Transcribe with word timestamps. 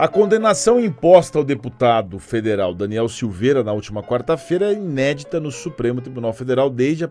A 0.00 0.06
condenação 0.06 0.78
imposta 0.78 1.38
ao 1.38 1.44
deputado 1.44 2.20
federal 2.20 2.72
Daniel 2.72 3.08
Silveira 3.08 3.64
na 3.64 3.72
última 3.72 4.00
quarta-feira 4.00 4.66
é 4.66 4.74
inédita 4.74 5.40
no 5.40 5.50
Supremo 5.50 6.00
Tribunal 6.00 6.32
Federal 6.32 6.70
desde 6.70 7.02
a 7.02 7.08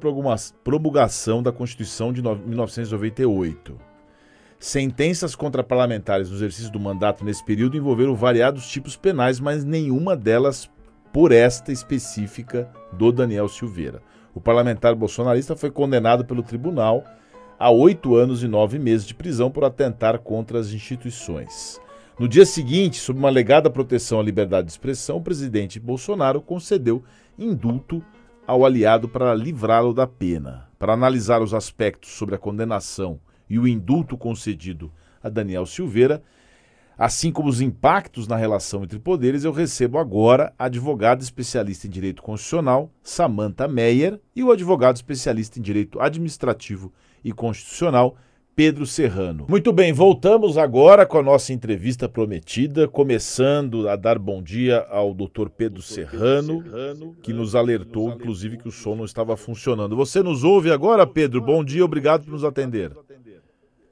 promulgação 0.63 1.43
da 1.43 1.51
Constituição 1.51 2.13
de 2.13 2.21
1998. 2.21 3.77
Sentenças 4.57 5.35
contra 5.35 5.65
parlamentares 5.65 6.29
no 6.29 6.37
exercício 6.37 6.71
do 6.71 6.79
mandato 6.79 7.25
nesse 7.25 7.43
período 7.43 7.75
envolveram 7.75 8.15
variados 8.15 8.69
tipos 8.69 8.95
penais, 8.95 9.37
mas 9.37 9.65
nenhuma 9.65 10.15
delas 10.15 10.71
por 11.11 11.33
esta 11.33 11.73
específica 11.73 12.71
do 12.93 13.11
Daniel 13.11 13.49
Silveira. 13.49 14.01
O 14.33 14.39
parlamentar 14.39 14.95
bolsonarista 14.95 15.57
foi 15.57 15.71
condenado 15.71 16.23
pelo 16.23 16.41
tribunal 16.41 17.03
a 17.59 17.69
oito 17.69 18.15
anos 18.15 18.43
e 18.43 18.47
nove 18.47 18.79
meses 18.79 19.05
de 19.05 19.13
prisão 19.13 19.51
por 19.51 19.65
atentar 19.65 20.19
contra 20.19 20.57
as 20.57 20.71
instituições. 20.71 21.85
No 22.19 22.27
dia 22.27 22.47
seguinte, 22.47 22.99
sob 22.99 23.19
uma 23.19 23.27
alegada 23.27 23.69
proteção 23.69 24.19
à 24.19 24.23
liberdade 24.23 24.65
de 24.65 24.71
expressão, 24.71 25.17
o 25.17 25.21
presidente 25.21 25.79
Bolsonaro 25.79 26.41
concedeu 26.41 27.03
indulto 27.37 28.03
ao 28.47 28.65
aliado 28.65 29.07
para 29.07 29.35
livrá-lo 29.35 29.93
da 29.93 30.07
pena. 30.07 30.67
Para 30.79 30.93
analisar 30.93 31.43
os 31.43 31.53
aspectos 31.53 32.09
sobre 32.09 32.33
a 32.33 32.39
condenação 32.39 33.19
e 33.47 33.59
o 33.59 33.67
indulto 33.67 34.17
concedido 34.17 34.91
a 35.21 35.29
Daniel 35.29 35.67
Silveira, 35.67 36.23
assim 36.97 37.31
como 37.31 37.49
os 37.49 37.61
impactos 37.61 38.27
na 38.27 38.35
relação 38.35 38.83
entre 38.83 38.97
poderes, 38.97 39.43
eu 39.43 39.51
recebo 39.51 39.99
agora 39.99 40.51
a 40.57 40.65
advogada 40.65 41.21
especialista 41.21 41.85
em 41.85 41.91
direito 41.91 42.23
constitucional, 42.23 42.91
Samantha 43.03 43.67
Meyer, 43.67 44.19
e 44.35 44.43
o 44.43 44.51
advogado 44.51 44.95
especialista 44.95 45.59
em 45.59 45.61
direito 45.61 45.99
administrativo 45.99 46.91
e 47.23 47.31
constitucional, 47.31 48.17
Pedro 48.57 48.87
Serrano. 48.87 49.45
Muito 49.47 49.71
bem, 49.71 49.93
voltamos 49.93 50.57
agora 50.57 51.05
com 51.05 51.19
a 51.19 51.21
nossa 51.21 51.53
entrevista 51.53 52.09
prometida, 52.09 52.87
começando 52.87 53.87
a 53.87 53.95
dar 53.95 54.17
bom 54.17 54.41
dia 54.41 54.79
ao 54.89 55.13
Dr. 55.13 55.47
Pedro 55.55 55.79
Serrano, 55.83 56.63
que 57.21 57.31
nos 57.31 57.53
alertou, 57.53 58.09
inclusive, 58.09 58.57
que 58.57 58.67
o 58.67 58.71
som 58.71 58.95
não 58.95 59.05
estava 59.05 59.37
funcionando. 59.37 59.95
Você 59.95 60.23
nos 60.23 60.43
ouve 60.43 60.71
agora, 60.71 61.05
Pedro? 61.05 61.39
Bom 61.39 61.63
dia, 61.63 61.85
obrigado 61.85 62.23
por 62.23 62.31
nos 62.31 62.43
atender. 62.43 62.97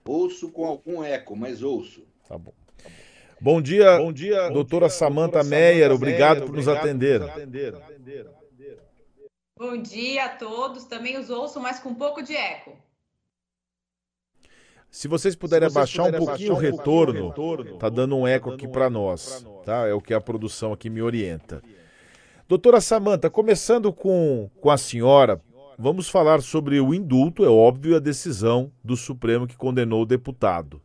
Ouço 0.03 0.49
com 0.49 0.65
algum 0.65 1.03
eco, 1.03 1.35
mas 1.35 1.61
ouço. 1.61 2.01
Tá 2.27 2.35
bom. 2.35 2.51
Bom 3.39 3.61
dia, 3.61 3.99
bom 3.99 4.11
dia 4.11 4.49
doutora 4.49 4.89
Samanta 4.89 5.43
Meyer, 5.43 5.91
obrigado 5.91 6.43
por 6.43 6.55
nos 6.55 6.67
atender. 6.67 7.21
Bom 9.55 9.77
dia 9.79 10.25
a 10.25 10.29
todos, 10.29 10.85
também 10.85 11.19
os 11.19 11.29
ouço, 11.29 11.59
mas 11.59 11.79
com 11.79 11.89
um 11.89 11.95
pouco 11.95 12.23
de 12.23 12.35
eco. 12.35 12.83
Se 14.95 15.09
vocês 15.09 15.35
puderem 15.35 15.67
abaixar 15.67 16.07
um 16.07 16.25
pouquinho 16.25 16.53
o 16.53 16.57
retorno, 16.57 17.27
retorno, 17.27 17.77
tá 17.77 17.89
dando 17.89 18.15
um 18.15 18.25
eco 18.25 18.51
aqui 18.51 18.65
para 18.65 18.89
nós, 18.89 19.45
tá? 19.65 19.85
É 19.85 19.93
o 19.93 19.99
que 19.99 20.13
a 20.13 20.21
produção 20.21 20.71
aqui 20.71 20.89
me 20.89 21.01
orienta. 21.01 21.61
Doutora 22.47 22.79
Samanta, 22.79 23.29
começando 23.29 23.91
com, 23.91 24.49
com 24.61 24.71
a 24.71 24.77
senhora, 24.77 25.41
vamos 25.77 26.07
falar 26.07 26.41
sobre 26.41 26.79
o 26.79 26.93
indulto, 26.93 27.43
é 27.43 27.49
óbvio, 27.49 27.97
a 27.97 27.99
decisão 27.99 28.71
do 28.81 28.95
Supremo 28.95 29.45
que 29.45 29.57
condenou 29.57 30.03
o 30.03 30.05
deputado. 30.05 30.81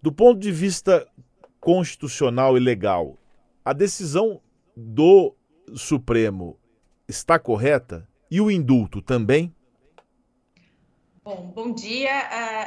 Do 0.00 0.12
ponto 0.12 0.38
de 0.38 0.52
vista 0.52 1.04
constitucional 1.58 2.56
e 2.56 2.60
legal, 2.60 3.18
a 3.64 3.72
decisão 3.72 4.40
do 4.76 5.34
Supremo 5.74 6.56
está 7.08 7.40
correta? 7.40 8.06
E 8.30 8.40
o 8.40 8.52
indulto 8.52 9.02
também? 9.02 9.52
Bom, 11.24 11.52
bom 11.54 11.72
dia. 11.72 12.10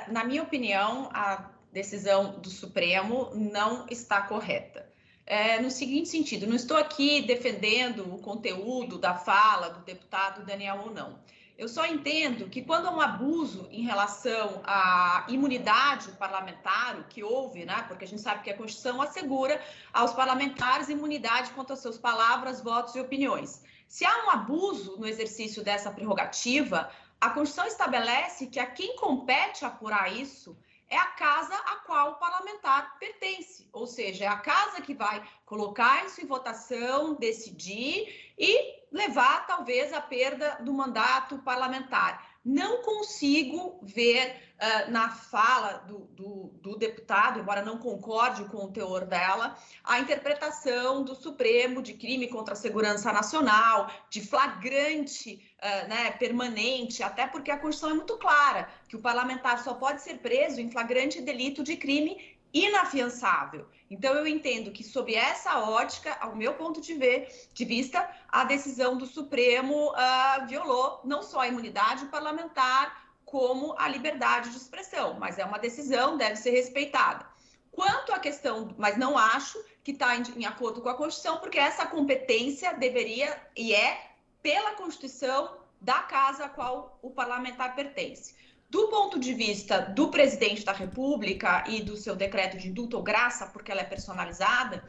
Uh, 0.07 0.13
na 0.13 0.23
minha 0.23 0.41
opinião, 0.41 1.09
a 1.13 1.49
decisão 1.73 2.39
do 2.39 2.49
Supremo 2.49 3.29
não 3.33 3.85
está 3.89 4.21
correta. 4.21 4.89
É, 5.25 5.59
no 5.59 5.69
seguinte 5.69 6.07
sentido, 6.07 6.47
não 6.47 6.55
estou 6.55 6.77
aqui 6.77 7.21
defendendo 7.21 8.15
o 8.15 8.19
conteúdo 8.19 8.97
da 8.97 9.13
fala 9.13 9.71
do 9.71 9.83
deputado 9.83 10.45
Daniel 10.45 10.83
ou 10.85 10.93
não. 10.93 11.19
Eu 11.57 11.67
só 11.67 11.85
entendo 11.85 12.47
que 12.47 12.61
quando 12.61 12.87
há 12.87 12.91
um 12.91 13.01
abuso 13.01 13.67
em 13.71 13.81
relação 13.81 14.61
à 14.63 15.25
imunidade 15.27 16.13
parlamentar, 16.13 16.97
o 16.97 17.03
que 17.05 17.21
houve, 17.21 17.65
né? 17.65 17.83
Porque 17.89 18.05
a 18.05 18.07
gente 18.07 18.21
sabe 18.21 18.41
que 18.41 18.49
a 18.49 18.55
Constituição 18.55 19.01
assegura 19.01 19.61
aos 19.91 20.13
parlamentares 20.13 20.87
imunidade 20.87 21.51
quanto 21.51 21.73
às 21.73 21.79
suas 21.79 21.97
palavras, 21.97 22.61
votos 22.61 22.95
e 22.95 23.01
opiniões. 23.01 23.61
Se 23.87 24.05
há 24.05 24.25
um 24.25 24.29
abuso 24.29 24.97
no 24.97 25.07
exercício 25.07 25.63
dessa 25.63 25.91
prerrogativa, 25.91 26.89
a 27.19 27.29
Constituição 27.29 27.65
estabelece 27.65 28.47
que 28.47 28.59
a 28.59 28.65
quem 28.65 28.95
compete 28.95 29.65
apurar 29.65 30.11
isso 30.11 30.57
é 30.87 30.97
a 30.97 31.07
casa 31.07 31.55
a 31.55 31.77
qual 31.77 32.11
o 32.11 32.15
parlamentar 32.15 32.97
pertence, 32.99 33.67
ou 33.73 33.87
seja, 33.87 34.25
é 34.25 34.27
a 34.27 34.37
casa 34.37 34.81
que 34.81 34.93
vai 34.93 35.23
colocar 35.45 36.05
isso 36.05 36.21
em 36.21 36.27
votação, 36.27 37.15
decidir 37.15 38.33
e 38.37 38.85
levar 38.91 39.47
talvez 39.47 39.91
à 39.91 39.99
perda 39.99 40.57
do 40.61 40.71
mandato 40.71 41.39
parlamentar. 41.39 42.34
Não 42.45 42.83
consigo 42.83 43.79
ver 43.81 44.39
uh, 44.55 44.91
na 44.91 45.09
fala 45.09 45.79
do, 45.87 45.99
do, 46.11 46.51
do, 46.61 46.77
deputado, 46.77 47.39
embora 47.39 47.63
não 47.63 47.79
concorde 47.79 48.45
com 48.45 48.65
o 48.65 48.71
teor 48.71 49.05
dela, 49.05 49.57
a 49.83 49.99
interpretação 49.99 51.03
do 51.03 51.15
Supremo 51.15 51.81
de 51.81 51.93
crime 51.93 52.27
contra 52.27 52.53
a 52.53 52.57
segurança 52.57 53.11
nacional, 53.11 53.89
de 54.11 54.21
flagrante 54.21 55.43
uh, 55.57 55.89
né, 55.89 56.11
permanente, 56.11 57.01
até 57.01 57.25
porque 57.25 57.49
a 57.49 57.57
Constituição 57.57 57.89
é 57.89 57.93
muito 57.95 58.15
clara 58.17 58.69
que 58.87 58.95
o 58.95 59.01
parlamentar 59.01 59.63
só 59.63 59.73
pode 59.73 60.03
ser 60.03 60.19
preso 60.19 60.61
em 60.61 60.69
flagrante 60.69 61.21
delito 61.21 61.63
de 61.63 61.75
crime 61.75 62.37
inafiançável. 62.53 63.67
Então, 63.89 64.15
eu 64.15 64.25
entendo 64.25 64.71
que, 64.71 64.83
sob 64.83 65.13
essa 65.13 65.59
ótica, 65.59 66.17
ao 66.19 66.35
meu 66.35 66.55
ponto 66.55 66.81
de, 66.81 66.93
ver, 66.95 67.29
de 67.53 67.65
vista, 67.65 68.09
a 68.27 68.43
decisão 68.43 68.97
do 68.97 69.05
Supremo 69.05 69.91
uh, 69.91 70.47
violou 70.47 71.01
não 71.03 71.21
só 71.21 71.41
a 71.41 71.47
imunidade 71.47 72.05
parlamentar, 72.07 73.05
como 73.23 73.75
a 73.77 73.87
liberdade 73.87 74.49
de 74.49 74.57
expressão, 74.57 75.15
mas 75.19 75.37
é 75.37 75.45
uma 75.45 75.59
decisão, 75.59 76.17
deve 76.17 76.35
ser 76.35 76.51
respeitada. 76.51 77.25
Quanto 77.71 78.13
à 78.13 78.19
questão, 78.19 78.73
mas 78.77 78.97
não 78.97 79.17
acho 79.17 79.61
que 79.83 79.91
está 79.91 80.15
em, 80.15 80.23
em 80.37 80.45
acordo 80.45 80.81
com 80.81 80.89
a 80.89 80.95
Constituição, 80.95 81.37
porque 81.37 81.59
essa 81.59 81.85
competência 81.85 82.73
deveria 82.73 83.37
e 83.55 83.73
é 83.73 84.11
pela 84.41 84.75
Constituição 84.75 85.57
da 85.81 85.99
casa 86.03 86.45
a 86.45 86.49
qual 86.49 86.97
o 87.01 87.11
parlamentar 87.11 87.75
pertence. 87.75 88.35
Do 88.69 88.87
ponto 88.89 89.19
de 89.19 89.33
vista 89.33 89.79
do 89.79 90.09
presidente 90.09 90.65
da 90.65 90.71
República 90.71 91.63
e 91.67 91.81
do 91.81 91.95
seu 91.95 92.15
decreto 92.15 92.57
de 92.57 92.67
indulto 92.69 92.97
ou 92.97 93.03
graça, 93.03 93.47
porque 93.47 93.71
ela 93.71 93.81
é 93.81 93.85
personalizada, 93.85 94.83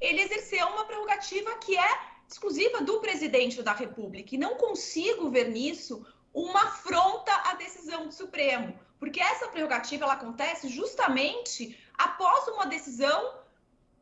ele 0.00 0.20
exerceu 0.20 0.66
uma 0.68 0.84
prerrogativa 0.84 1.56
que 1.58 1.76
é 1.76 2.00
exclusiva 2.28 2.82
do 2.82 3.00
presidente 3.00 3.62
da 3.62 3.72
República. 3.72 4.34
E 4.34 4.38
não 4.38 4.56
consigo 4.56 5.30
ver 5.30 5.48
nisso 5.48 6.04
uma 6.32 6.62
afronta 6.62 7.32
à 7.50 7.54
decisão 7.54 8.06
do 8.06 8.14
Supremo, 8.14 8.78
porque 8.98 9.20
essa 9.20 9.48
prerrogativa 9.48 10.04
ela 10.04 10.14
acontece 10.14 10.68
justamente 10.68 11.78
após 11.96 12.48
uma 12.48 12.66
decisão 12.66 13.41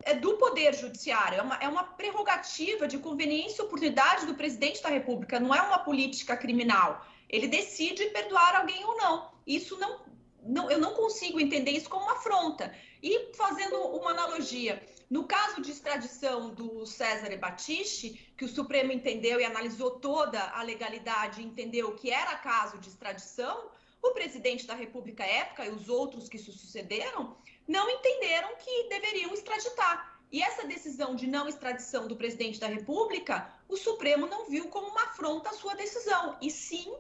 é, 0.05 0.15
do 0.15 0.35
Poder 0.35 0.75
Judiciário. 0.75 1.39
É 1.39 1.43
uma, 1.43 1.57
é 1.57 1.69
uma 1.69 1.85
prerrogativa 1.85 2.87
de 2.87 2.99
conveniência 2.99 3.63
e 3.63 3.65
oportunidade 3.65 4.27
do 4.27 4.35
presidente 4.35 4.83
da 4.83 4.89
República, 4.89 5.41
não 5.41 5.55
é 5.55 5.61
uma 5.61 5.79
política 5.79 6.37
criminal 6.37 7.07
ele 7.31 7.47
decide 7.47 8.07
perdoar 8.07 8.57
alguém 8.57 8.85
ou 8.85 8.97
não. 8.97 9.31
Isso 9.47 9.79
não, 9.79 10.01
não, 10.43 10.71
eu 10.71 10.79
não 10.79 10.95
consigo 10.95 11.41
entender 11.41 11.71
isso 11.71 11.89
como 11.89 12.05
uma 12.05 12.15
afronta. 12.15 12.75
E 13.03 13.33
fazendo 13.35 13.77
uma 13.77 14.11
analogia, 14.11 14.83
no 15.09 15.25
caso 15.25 15.63
de 15.63 15.71
extradição 15.71 16.53
do 16.53 16.85
César 16.85 17.35
Batiste, 17.39 18.33
que 18.37 18.45
o 18.45 18.49
Supremo 18.49 18.93
entendeu 18.93 19.41
e 19.41 19.45
analisou 19.45 19.93
toda 19.93 20.43
a 20.51 20.63
legalidade 20.63 21.43
entendeu 21.43 21.95
que 21.95 22.11
era 22.11 22.37
caso 22.37 22.79
de 22.79 22.89
extradição, 22.89 23.71
o 24.03 24.11
presidente 24.13 24.67
da 24.67 24.75
República 24.75 25.25
época 25.25 25.65
e 25.67 25.71
os 25.71 25.89
outros 25.89 26.29
que 26.29 26.39
se 26.39 26.51
sucederam 26.51 27.37
não 27.71 27.89
entenderam 27.89 28.57
que 28.57 28.89
deveriam 28.89 29.33
extraditar. 29.33 30.19
E 30.33 30.43
essa 30.43 30.67
decisão 30.67 31.15
de 31.15 31.29
não 31.29 31.49
extradição 31.49 32.09
do 32.09 32.17
presidente 32.17 32.59
da 32.59 32.67
República, 32.67 33.49
o 33.69 33.77
Supremo 33.77 34.27
não 34.27 34.47
viu 34.47 34.69
como 34.69 34.89
uma 34.89 35.05
afronta 35.05 35.51
à 35.51 35.53
sua 35.53 35.75
decisão, 35.77 36.37
e 36.43 36.51
sim 36.51 36.93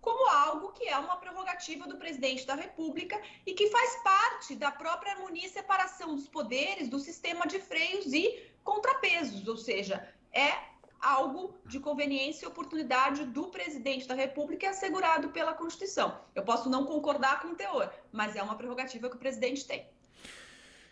como 0.00 0.26
algo 0.30 0.72
que 0.72 0.88
é 0.88 0.96
uma 0.96 1.16
prerrogativa 1.16 1.86
do 1.86 1.98
presidente 1.98 2.46
da 2.46 2.54
República 2.54 3.20
e 3.46 3.52
que 3.52 3.68
faz 3.68 4.02
parte 4.02 4.54
da 4.54 4.70
própria 4.70 5.12
harmonia 5.12 5.46
e 5.46 5.50
separação 5.50 6.14
dos 6.14 6.26
poderes, 6.26 6.88
do 6.88 6.98
sistema 6.98 7.46
de 7.46 7.58
freios 7.58 8.06
e 8.12 8.50
contrapesos, 8.62 9.46
ou 9.46 9.58
seja, 9.58 10.08
é 10.32 10.52
algo 11.00 11.54
de 11.66 11.78
conveniência 11.78 12.46
e 12.46 12.48
oportunidade 12.48 13.26
do 13.26 13.48
presidente 13.48 14.08
da 14.08 14.14
República 14.14 14.70
assegurado 14.70 15.28
pela 15.30 15.52
Constituição. 15.52 16.18
Eu 16.34 16.44
posso 16.44 16.70
não 16.70 16.86
concordar 16.86 17.42
com 17.42 17.48
o 17.48 17.54
teor, 17.54 17.92
mas 18.10 18.36
é 18.36 18.42
uma 18.42 18.56
prerrogativa 18.56 19.10
que 19.10 19.16
o 19.16 19.18
presidente 19.18 19.66
tem. 19.66 19.86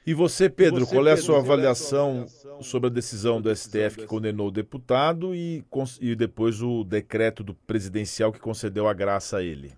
E 0.04 0.14
você, 0.14 0.50
Pedro, 0.50 0.84
você, 0.84 0.94
qual 0.94 1.06
é 1.06 1.12
a 1.12 1.16
sua 1.16 1.38
avaliação 1.38 2.26
sobre 2.60 2.88
a 2.88 2.93
decisão 2.93 3.40
do 3.40 3.54
STF 3.54 3.99
que 3.99 4.06
condenou 4.06 4.49
o 4.49 4.50
deputado 4.50 5.34
e, 5.34 5.64
e 6.00 6.16
depois 6.16 6.60
o 6.60 6.82
decreto 6.82 7.44
do 7.44 7.54
presidencial 7.54 8.32
que 8.32 8.40
concedeu 8.40 8.88
a 8.88 8.93
graça 8.93 9.37
a 9.38 9.43
ele? 9.43 9.72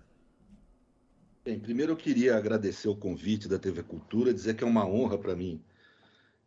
Bem, 1.43 1.59
primeiro 1.59 1.91
eu 1.91 1.95
queria 1.95 2.35
agradecer 2.35 2.87
o 2.87 2.95
convite 2.95 3.47
da 3.47 3.59
TV 3.59 3.83
Cultura, 3.83 4.33
dizer 4.33 4.55
que 4.55 4.63
é 4.63 4.67
uma 4.67 4.87
honra 4.87 5.17
para 5.17 5.35
mim 5.35 5.61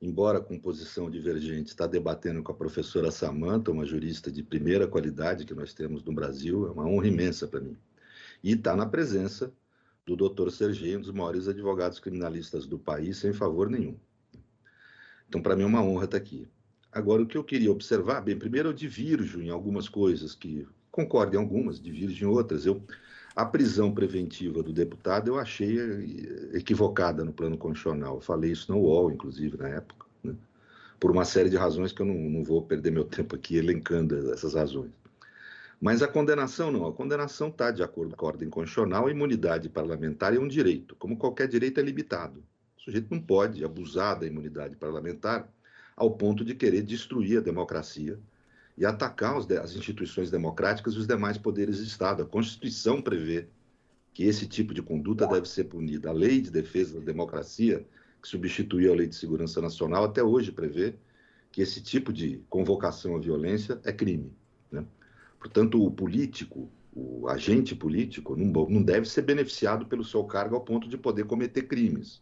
embora 0.00 0.40
com 0.40 0.58
posição 0.58 1.10
divergente, 1.10 1.70
está 1.70 1.86
debatendo 1.86 2.42
com 2.42 2.52
a 2.52 2.54
professora 2.54 3.10
Samanta, 3.10 3.70
uma 3.70 3.84
jurista 3.84 4.30
de 4.30 4.42
primeira 4.42 4.86
qualidade 4.86 5.44
que 5.44 5.54
nós 5.54 5.74
temos 5.74 6.04
no 6.04 6.12
Brasil, 6.12 6.66
é 6.68 6.70
uma 6.70 6.86
honra 6.86 7.08
imensa 7.08 7.48
para 7.48 7.60
mim. 7.60 7.76
E 8.42 8.52
está 8.52 8.76
na 8.76 8.86
presença 8.86 9.52
do 10.08 10.16
doutor 10.16 10.50
Serginho, 10.50 10.98
um 10.98 11.02
dos 11.02 11.12
maiores 11.12 11.46
advogados 11.48 12.00
criminalistas 12.00 12.66
do 12.66 12.78
país, 12.78 13.18
sem 13.18 13.30
favor 13.30 13.68
nenhum. 13.68 13.94
Então, 15.28 15.42
para 15.42 15.54
mim 15.54 15.64
é 15.64 15.66
uma 15.66 15.82
honra 15.82 16.06
estar 16.06 16.18
tá 16.18 16.24
aqui. 16.24 16.48
Agora, 16.90 17.22
o 17.22 17.26
que 17.26 17.36
eu 17.36 17.44
queria 17.44 17.70
observar, 17.70 18.22
bem, 18.22 18.38
primeiro 18.38 18.70
eu 18.70 18.72
divirjo 18.72 19.42
em 19.42 19.50
algumas 19.50 19.86
coisas 19.86 20.34
que 20.34 20.66
concordo 20.90 21.36
em 21.36 21.38
algumas, 21.38 21.78
divirjo 21.78 22.24
em 22.24 22.28
outras. 22.28 22.64
Eu, 22.64 22.82
a 23.36 23.44
prisão 23.44 23.92
preventiva 23.92 24.62
do 24.62 24.72
deputado 24.72 25.28
eu 25.28 25.38
achei 25.38 25.78
eh, 25.78 26.56
equivocada 26.56 27.22
no 27.22 27.32
plano 27.32 27.58
constitucional. 27.58 28.14
Eu 28.14 28.20
falei 28.22 28.52
isso 28.52 28.72
no 28.72 28.78
UOL, 28.78 29.12
inclusive, 29.12 29.58
na 29.58 29.68
época, 29.68 30.06
né? 30.24 30.34
por 30.98 31.10
uma 31.10 31.26
série 31.26 31.50
de 31.50 31.56
razões 31.58 31.92
que 31.92 32.00
eu 32.00 32.06
não, 32.06 32.14
não 32.14 32.42
vou 32.42 32.62
perder 32.62 32.90
meu 32.90 33.04
tempo 33.04 33.36
aqui 33.36 33.58
elencando 33.58 34.32
essas 34.32 34.54
razões. 34.54 34.90
Mas 35.80 36.02
a 36.02 36.08
condenação 36.08 36.72
não. 36.72 36.86
A 36.86 36.92
condenação 36.92 37.48
está 37.48 37.70
de 37.70 37.82
acordo 37.82 38.16
com 38.16 38.26
a 38.26 38.28
ordem 38.28 38.50
constitucional. 38.50 39.06
A 39.06 39.10
imunidade 39.10 39.68
parlamentar 39.68 40.34
é 40.34 40.38
um 40.38 40.48
direito, 40.48 40.96
como 40.96 41.16
qualquer 41.16 41.46
direito 41.46 41.78
é 41.78 41.82
limitado. 41.82 42.42
O 42.76 42.80
sujeito 42.80 43.08
não 43.10 43.20
pode 43.20 43.64
abusar 43.64 44.18
da 44.18 44.26
imunidade 44.26 44.76
parlamentar 44.76 45.48
ao 45.96 46.10
ponto 46.10 46.44
de 46.44 46.54
querer 46.54 46.82
destruir 46.82 47.38
a 47.38 47.42
democracia 47.42 48.18
e 48.76 48.86
atacar 48.86 49.36
as 49.36 49.74
instituições 49.74 50.30
democráticas 50.30 50.94
e 50.94 50.98
os 50.98 51.06
demais 51.06 51.38
poderes 51.38 51.78
do 51.78 51.84
Estado. 51.84 52.22
A 52.22 52.26
Constituição 52.26 53.02
prevê 53.02 53.46
que 54.14 54.24
esse 54.24 54.48
tipo 54.48 54.74
de 54.74 54.82
conduta 54.82 55.26
deve 55.26 55.48
ser 55.48 55.64
punida. 55.64 56.10
A 56.10 56.12
Lei 56.12 56.40
de 56.40 56.50
Defesa 56.50 56.98
da 56.98 57.04
Democracia, 57.04 57.86
que 58.20 58.28
substituiu 58.28 58.92
a 58.92 58.96
Lei 58.96 59.06
de 59.06 59.14
Segurança 59.14 59.60
Nacional, 59.60 60.04
até 60.04 60.22
hoje 60.22 60.50
prevê 60.50 60.94
que 61.52 61.62
esse 61.62 61.80
tipo 61.80 62.12
de 62.12 62.42
convocação 62.48 63.16
à 63.16 63.18
violência 63.18 63.80
é 63.84 63.92
crime. 63.92 64.32
Portanto, 65.38 65.84
o 65.84 65.90
político, 65.90 66.68
o 66.94 67.28
agente 67.28 67.74
político, 67.74 68.36
não 68.36 68.82
deve 68.82 69.08
ser 69.08 69.22
beneficiado 69.22 69.86
pelo 69.86 70.04
seu 70.04 70.24
cargo 70.24 70.56
ao 70.56 70.60
ponto 70.60 70.88
de 70.88 70.98
poder 70.98 71.24
cometer 71.24 71.62
crimes. 71.62 72.20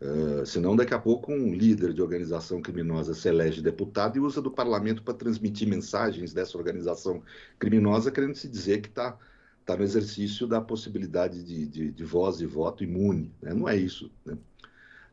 Uh, 0.00 0.44
senão, 0.44 0.76
daqui 0.76 0.92
a 0.92 0.98
pouco, 0.98 1.32
um 1.32 1.54
líder 1.54 1.94
de 1.94 2.02
organização 2.02 2.60
criminosa 2.60 3.14
se 3.14 3.28
elege 3.28 3.62
deputado 3.62 4.16
e 4.16 4.20
usa 4.20 4.42
do 4.42 4.50
parlamento 4.50 5.02
para 5.02 5.14
transmitir 5.14 5.66
mensagens 5.68 6.32
dessa 6.32 6.58
organização 6.58 7.22
criminosa, 7.58 8.10
querendo 8.10 8.34
se 8.34 8.48
dizer 8.48 8.82
que 8.82 8.88
está 8.88 9.16
tá 9.64 9.76
no 9.76 9.82
exercício 9.82 10.46
da 10.46 10.60
possibilidade 10.60 11.42
de, 11.42 11.66
de, 11.66 11.90
de, 11.90 12.04
voz 12.04 12.40
e 12.40 12.46
voto 12.46 12.84
imune. 12.84 13.32
Né? 13.40 13.54
Não 13.54 13.68
é 13.68 13.76
isso. 13.76 14.10
Né? 14.26 14.36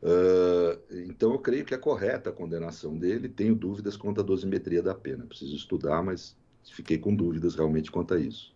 Uh, 0.02 0.80
então, 1.08 1.32
eu 1.32 1.38
creio 1.38 1.64
que 1.64 1.74
é 1.74 1.78
correta 1.78 2.30
a 2.30 2.32
condenação 2.32 2.96
dele. 2.96 3.28
Tenho 3.28 3.54
dúvidas 3.54 3.96
quanto 3.96 4.20
à 4.20 4.24
dosimetria 4.24 4.82
da 4.82 4.94
pena. 4.94 5.24
Preciso 5.24 5.54
estudar, 5.54 6.02
mas 6.02 6.36
fiquei 6.64 6.98
com 6.98 7.14
dúvidas 7.14 7.54
realmente 7.54 7.90
quanto 7.90 8.14
a 8.14 8.18
isso. 8.18 8.54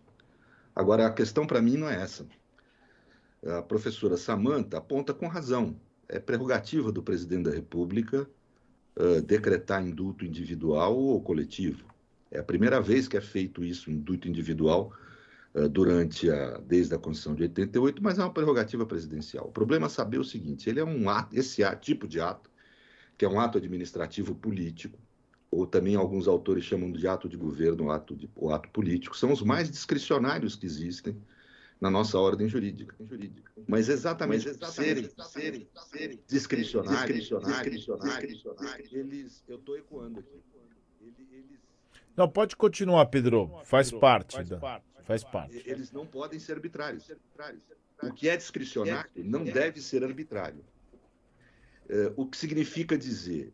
Agora, 0.75 1.07
a 1.07 1.11
questão 1.11 1.47
para 1.47 1.61
mim 1.61 1.77
não 1.77 1.89
é 1.89 2.01
essa. 2.01 2.25
A 3.45 3.61
professora 3.61 4.17
Samanta 4.17 4.77
aponta 4.77 5.13
com 5.13 5.27
razão 5.27 5.75
é 6.09 6.19
prerrogativa 6.19 6.91
do 6.91 7.03
presidente 7.03 7.43
da 7.43 7.51
República 7.51 8.27
uh, 8.95 9.21
decretar 9.21 9.85
indulto 9.85 10.25
individual 10.25 10.97
ou 10.97 11.21
coletivo. 11.21 11.85
É 12.31 12.39
a 12.39 12.43
primeira 12.43 12.81
vez 12.81 13.07
que 13.07 13.17
é 13.17 13.21
feito 13.21 13.63
isso, 13.63 13.91
indulto 13.91 14.27
individual, 14.27 14.91
durante 15.67 16.29
a, 16.29 16.57
desde 16.57 16.93
a 16.93 16.97
Constituição 16.97 17.35
de 17.35 17.43
88, 17.43 18.03
mas 18.03 18.19
é 18.19 18.23
uma 18.23 18.33
prerrogativa 18.33 18.85
presidencial. 18.85 19.47
O 19.47 19.51
problema 19.51 19.87
é 19.87 19.89
saber 19.89 20.19
o 20.19 20.23
seguinte: 20.23 20.69
ele 20.69 20.79
é 20.79 20.85
um 20.85 21.09
ato, 21.09 21.35
esse 21.35 21.63
ato, 21.63 21.81
tipo 21.81 22.07
de 22.07 22.19
ato, 22.19 22.49
que 23.17 23.25
é 23.25 23.29
um 23.29 23.39
ato 23.39 23.57
administrativo 23.57 24.35
político, 24.35 24.99
ou 25.49 25.65
também 25.65 25.95
alguns 25.95 26.27
autores 26.27 26.63
chamam 26.63 26.91
de 26.91 27.07
ato 27.07 27.27
de 27.27 27.37
governo, 27.37 27.89
ato 27.89 28.15
de, 28.15 28.29
ou 28.35 28.53
ato 28.53 28.69
político, 28.69 29.17
são 29.17 29.31
os 29.31 29.41
mais 29.41 29.71
discricionários 29.71 30.55
que 30.55 30.65
existem 30.65 31.17
na 31.79 31.89
nossa 31.89 32.19
ordem 32.19 32.47
jurídica. 32.47 32.95
Mas 33.67 33.87
exatamente, 33.87 34.47
Mas 34.47 34.55
exatamente 34.55 34.75
serem, 34.75 35.09
serem, 35.27 35.69
serem 35.89 36.19
discricionários, 36.27 37.17
discricionários, 37.17 37.83
discricionários, 37.83 38.93
eles, 38.93 39.43
eu 39.47 39.57
estou 39.57 39.77
ecoando 39.77 40.19
aqui. 40.19 40.43
Eles, 41.01 41.59
não, 42.15 42.27
pode 42.27 42.55
continuar, 42.55 43.05
Pedro. 43.05 43.51
Faz 43.63 43.91
parte. 43.91 44.35
Faz, 44.35 44.49
da, 44.49 44.57
parte, 44.57 44.85
faz 45.07 45.23
parte. 45.23 45.63
Eles 45.65 45.91
não 45.91 46.05
podem 46.05 46.39
ser 46.39 46.53
arbitrários. 46.53 47.09
O 48.03 48.11
que 48.11 48.27
é 48.27 48.35
discricionário 48.35 49.09
não 49.15 49.43
deve 49.43 49.81
ser 49.81 50.03
arbitrário. 50.03 50.63
É, 51.89 52.11
o 52.17 52.27
que 52.27 52.35
significa 52.35 52.97
dizer 52.97 53.53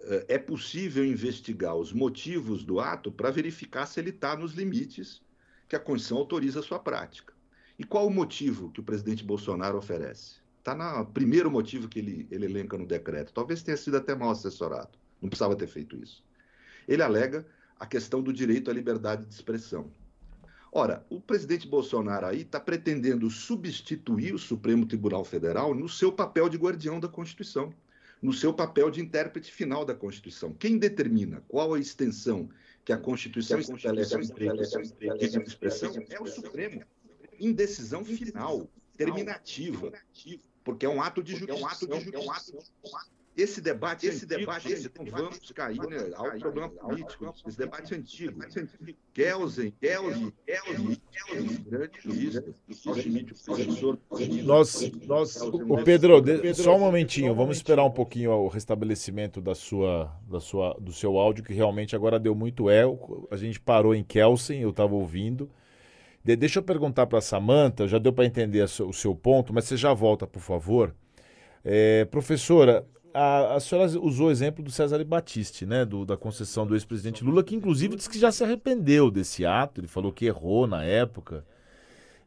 é, 0.00 0.24
é 0.28 0.38
possível 0.38 1.04
investigar 1.04 1.76
os 1.76 1.92
motivos 1.92 2.64
do 2.64 2.80
ato 2.80 3.12
para 3.12 3.30
verificar 3.30 3.84
se 3.84 4.00
ele 4.00 4.10
está 4.10 4.34
nos 4.34 4.54
limites 4.54 5.22
que 5.68 5.76
a 5.76 5.78
Constituição 5.78 6.18
autoriza 6.18 6.60
a 6.60 6.62
sua 6.62 6.78
prática. 6.78 7.34
E 7.78 7.84
qual 7.84 8.06
o 8.06 8.10
motivo 8.10 8.70
que 8.70 8.80
o 8.80 8.82
presidente 8.82 9.22
Bolsonaro 9.22 9.76
oferece? 9.76 10.36
Está 10.58 10.74
no 10.74 11.06
primeiro 11.06 11.50
motivo 11.50 11.88
que 11.88 11.98
ele, 11.98 12.26
ele 12.30 12.46
elenca 12.46 12.76
no 12.78 12.86
decreto. 12.86 13.32
Talvez 13.32 13.62
tenha 13.62 13.76
sido 13.76 13.98
até 13.98 14.14
mal 14.14 14.30
assessorado. 14.30 14.98
Não 15.20 15.28
precisava 15.28 15.54
ter 15.54 15.66
feito 15.66 15.96
isso. 15.96 16.24
Ele 16.86 17.02
alega 17.02 17.46
a 17.78 17.86
questão 17.86 18.22
do 18.22 18.32
direito 18.32 18.70
à 18.70 18.74
liberdade 18.74 19.24
de 19.26 19.34
expressão. 19.34 19.90
Ora, 20.70 21.04
o 21.08 21.20
presidente 21.20 21.66
Bolsonaro 21.66 22.26
aí 22.26 22.42
está 22.42 22.60
pretendendo 22.60 23.30
substituir 23.30 24.34
o 24.34 24.38
Supremo 24.38 24.86
Tribunal 24.86 25.24
Federal 25.24 25.74
no 25.74 25.88
seu 25.88 26.12
papel 26.12 26.48
de 26.48 26.58
guardião 26.58 27.00
da 27.00 27.08
Constituição, 27.08 27.72
no 28.20 28.32
seu 28.32 28.52
papel 28.52 28.90
de 28.90 29.00
intérprete 29.00 29.50
final 29.50 29.84
da 29.84 29.94
Constituição. 29.94 30.52
Quem 30.52 30.76
determina 30.76 31.42
qual 31.48 31.74
a 31.74 31.78
extensão 31.78 32.48
que 32.84 32.92
a 32.92 32.98
Constituição 32.98 33.58
estabelece 33.58 34.18
de 34.18 35.42
expressão 35.42 35.92
é 36.10 36.20
o 36.20 36.26
Supremo 36.26 36.82
indecisão 37.38 38.04
final, 38.04 38.68
terminativa, 38.96 39.92
porque 40.64 40.84
é 40.84 40.88
um 40.88 41.00
ato 41.00 41.22
de 41.22 41.36
justiça. 41.36 41.52
É 41.52 41.62
um 41.62 41.66
ato 41.66 41.86
de 41.86 42.10
esse 43.38 43.60
debate, 43.60 44.04
esse 44.04 44.26
debate, 44.26 44.72
esse 44.72 44.90
não 44.98 45.06
vamos 45.06 45.52
cair 45.52 45.78
né, 45.88 46.10
ao 46.16 46.32
problema 46.40 46.68
político. 46.68 47.32
Esse 47.46 47.56
debate 47.56 47.94
é 47.94 47.96
antigo. 47.96 48.40
Kelsen, 49.14 49.72
Kelsen, 49.80 50.32
Kelsen, 50.44 51.00
Kelsen, 51.12 51.64
grande 51.68 52.00
jurista, 52.00 52.44
professor. 53.44 53.98
Nós, 54.42 54.90
nós, 55.06 55.40
o 55.40 55.84
Pedro, 55.84 56.20
só 56.52 56.74
um 56.74 56.80
momentinho, 56.80 57.32
vamos 57.32 57.58
esperar 57.58 57.84
um 57.84 57.92
pouquinho 57.92 58.32
o 58.32 58.48
restabelecimento 58.48 59.40
da 59.40 59.54
sua, 59.54 60.12
da 60.28 60.40
sua, 60.40 60.76
do 60.80 60.92
seu 60.92 61.16
áudio, 61.16 61.44
que 61.44 61.54
realmente 61.54 61.94
agora 61.94 62.18
deu 62.18 62.34
muito 62.34 62.68
eco. 62.68 63.28
A 63.30 63.36
gente 63.36 63.60
parou 63.60 63.94
em 63.94 64.02
Kelsen, 64.02 64.62
eu 64.62 64.70
estava 64.70 64.96
ouvindo. 64.96 65.48
De, 66.24 66.34
deixa 66.34 66.58
eu 66.58 66.62
perguntar 66.64 67.06
para 67.06 67.18
a 67.18 67.22
Samanta, 67.22 67.86
já 67.86 67.98
deu 67.98 68.12
para 68.12 68.26
entender 68.26 68.64
o 68.64 68.92
seu 68.92 69.14
ponto, 69.14 69.54
mas 69.54 69.66
você 69.66 69.76
já 69.76 69.94
volta, 69.94 70.26
por 70.26 70.42
favor. 70.42 70.92
É, 71.64 72.04
professora, 72.06 72.86
a, 73.12 73.54
a, 73.54 73.60
senhora 73.60 73.88
usou 74.00 74.28
o 74.28 74.30
exemplo 74.30 74.62
do 74.62 74.70
César 74.70 75.02
Batiste, 75.04 75.66
né, 75.66 75.84
do, 75.84 76.04
da 76.04 76.16
concessão 76.16 76.66
do 76.66 76.74
ex-presidente 76.74 77.24
Lula, 77.24 77.42
que 77.42 77.54
inclusive 77.54 77.96
disse 77.96 78.10
que 78.10 78.18
já 78.18 78.30
se 78.30 78.44
arrependeu 78.44 79.10
desse 79.10 79.44
ato, 79.44 79.80
ele 79.80 79.88
falou 79.88 80.12
que 80.12 80.26
errou 80.26 80.66
na 80.66 80.84
época, 80.84 81.44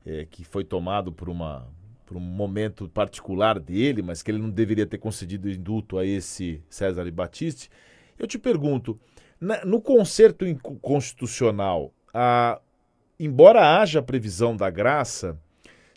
é, 0.06 0.26
que 0.30 0.44
foi 0.44 0.64
tomado 0.64 1.12
por, 1.12 1.30
uma, 1.30 1.68
por 2.06 2.18
um 2.18 2.22
momento 2.22 2.90
particular 2.90 3.60
dele, 3.60 4.02
mas 4.02 4.22
que 4.22 4.32
ele 4.32 4.40
não 4.40 4.50
deveria 4.50 4.86
ter 4.86 4.98
concedido 4.98 5.50
indulto 5.50 5.98
a 5.98 6.06
esse 6.06 6.62
César 6.70 7.10
Batiste. 7.12 7.70
Eu 8.18 8.28
te 8.28 8.38
pergunto, 8.38 9.00
na, 9.40 9.64
no 9.64 9.82
concerto 9.82 10.46
constitucional, 10.82 11.94
a, 12.14 12.60
embora 13.20 13.80
haja 13.80 14.02
previsão 14.02 14.56
da 14.56 14.70
graça, 14.70 15.40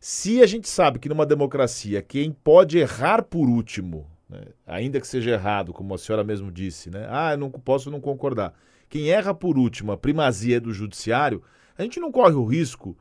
se 0.01 0.43
a 0.43 0.47
gente 0.47 0.69
sabe 0.69 0.99
que 0.99 1.09
numa 1.09 1.25
democracia 1.25 2.03
quem 2.03 2.31
pode 2.31 2.77
errar 2.77 3.23
por 3.23 3.49
último, 3.49 4.14
né, 4.29 4.41
ainda 4.67 5.01
que 5.01 5.07
seja 5.07 5.31
errado, 5.31 5.73
como 5.73 5.95
a 5.95 5.99
senhora 5.99 6.25
mesmo 6.25 6.51
disse, 6.51 6.91
né? 6.91 7.07
Ah, 7.09 7.33
eu 7.33 7.39
não 7.39 7.51
posso 7.51 7.91
não 7.91 8.01
concordar. 8.01 8.55
Quem 8.89 9.11
erra 9.11 9.35
por 9.35 9.59
último, 9.59 9.93
a 9.93 9.97
primazia 9.97 10.57
é 10.57 10.61
do 10.61 10.73
judiciário, 10.73 11.43
a 11.77 11.83
gente 11.83 11.99
não 11.99 12.13
corre 12.13 12.35
o 12.35 12.45
risco 12.45 12.97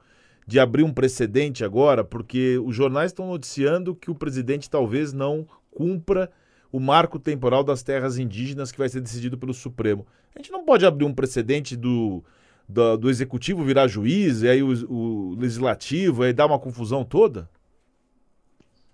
de 0.48 0.60
abrir 0.60 0.84
um 0.84 0.94
precedente 0.94 1.64
agora, 1.64 2.04
porque 2.04 2.58
os 2.58 2.76
jornais 2.76 3.12
estão 3.12 3.28
noticiando 3.28 3.96
que 3.96 4.12
o 4.12 4.16
presidente 4.16 4.70
talvez 4.70 5.14
não 5.14 5.48
cumpra 5.72 6.30
o 6.72 6.80
marco 6.80 7.20
temporal 7.20 7.64
das 7.64 7.84
terras 7.84 8.18
indígenas 8.18 8.72
que 8.72 8.78
vai 8.78 8.90
ser 8.90 9.00
decidido 9.00 9.38
pelo 9.38 9.54
Supremo. 9.54 10.06
A 10.36 10.40
gente 10.40 10.52
não 10.52 10.66
pode 10.66 10.86
abrir 10.86 11.06
um 11.06 11.14
precedente 11.14 11.76
do 11.76 12.24
do, 12.68 12.98
do 12.98 13.10
executivo 13.10 13.64
virar 13.64 13.88
juiz, 13.88 14.42
e 14.42 14.50
aí 14.50 14.64
o, 14.64 14.72
o 14.90 15.36
legislativo, 15.36 16.24
aí 16.24 16.34
dá 16.34 16.46
uma 16.46 16.60
confusão 16.60 17.04
toda? 17.04 17.50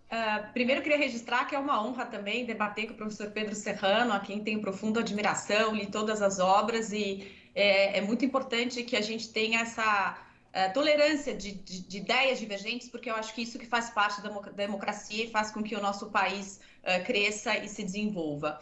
Uh, 0.09 0.51
primeiro, 0.53 0.81
queria 0.81 0.97
registrar 0.97 1.45
que 1.45 1.55
é 1.55 1.59
uma 1.59 1.83
honra 1.83 2.03
também 2.03 2.43
debater 2.43 2.87
com 2.87 2.93
o 2.93 2.97
professor 2.97 3.29
Pedro 3.29 3.53
Serrano, 3.53 4.11
a 4.11 4.19
quem 4.19 4.43
tenho 4.43 4.59
profunda 4.59 5.01
admiração, 5.01 5.75
li 5.75 5.85
todas 5.85 6.19
as 6.19 6.39
obras, 6.39 6.91
e 6.91 7.31
é, 7.53 7.99
é 7.99 8.01
muito 8.01 8.25
importante 8.25 8.81
que 8.81 8.95
a 8.95 9.01
gente 9.01 9.29
tenha 9.29 9.59
essa 9.59 10.17
uh, 10.47 10.73
tolerância 10.73 11.35
de, 11.35 11.51
de, 11.51 11.81
de, 11.81 11.97
ideias 11.99 12.39
divergentes, 12.39 12.89
porque 12.89 13.07
eu 13.07 13.15
acho 13.15 13.35
que 13.35 13.43
isso 13.43 13.59
que 13.59 13.67
faz 13.67 13.91
parte 13.91 14.19
da 14.21 14.31
democracia 14.55 15.25
e 15.25 15.29
faz 15.29 15.51
com 15.51 15.61
que 15.61 15.75
o 15.75 15.81
nosso 15.81 16.09
país 16.09 16.59
uh, 16.81 17.05
cresça 17.05 17.55
e 17.59 17.69
se 17.69 17.83
desenvolva. 17.83 18.59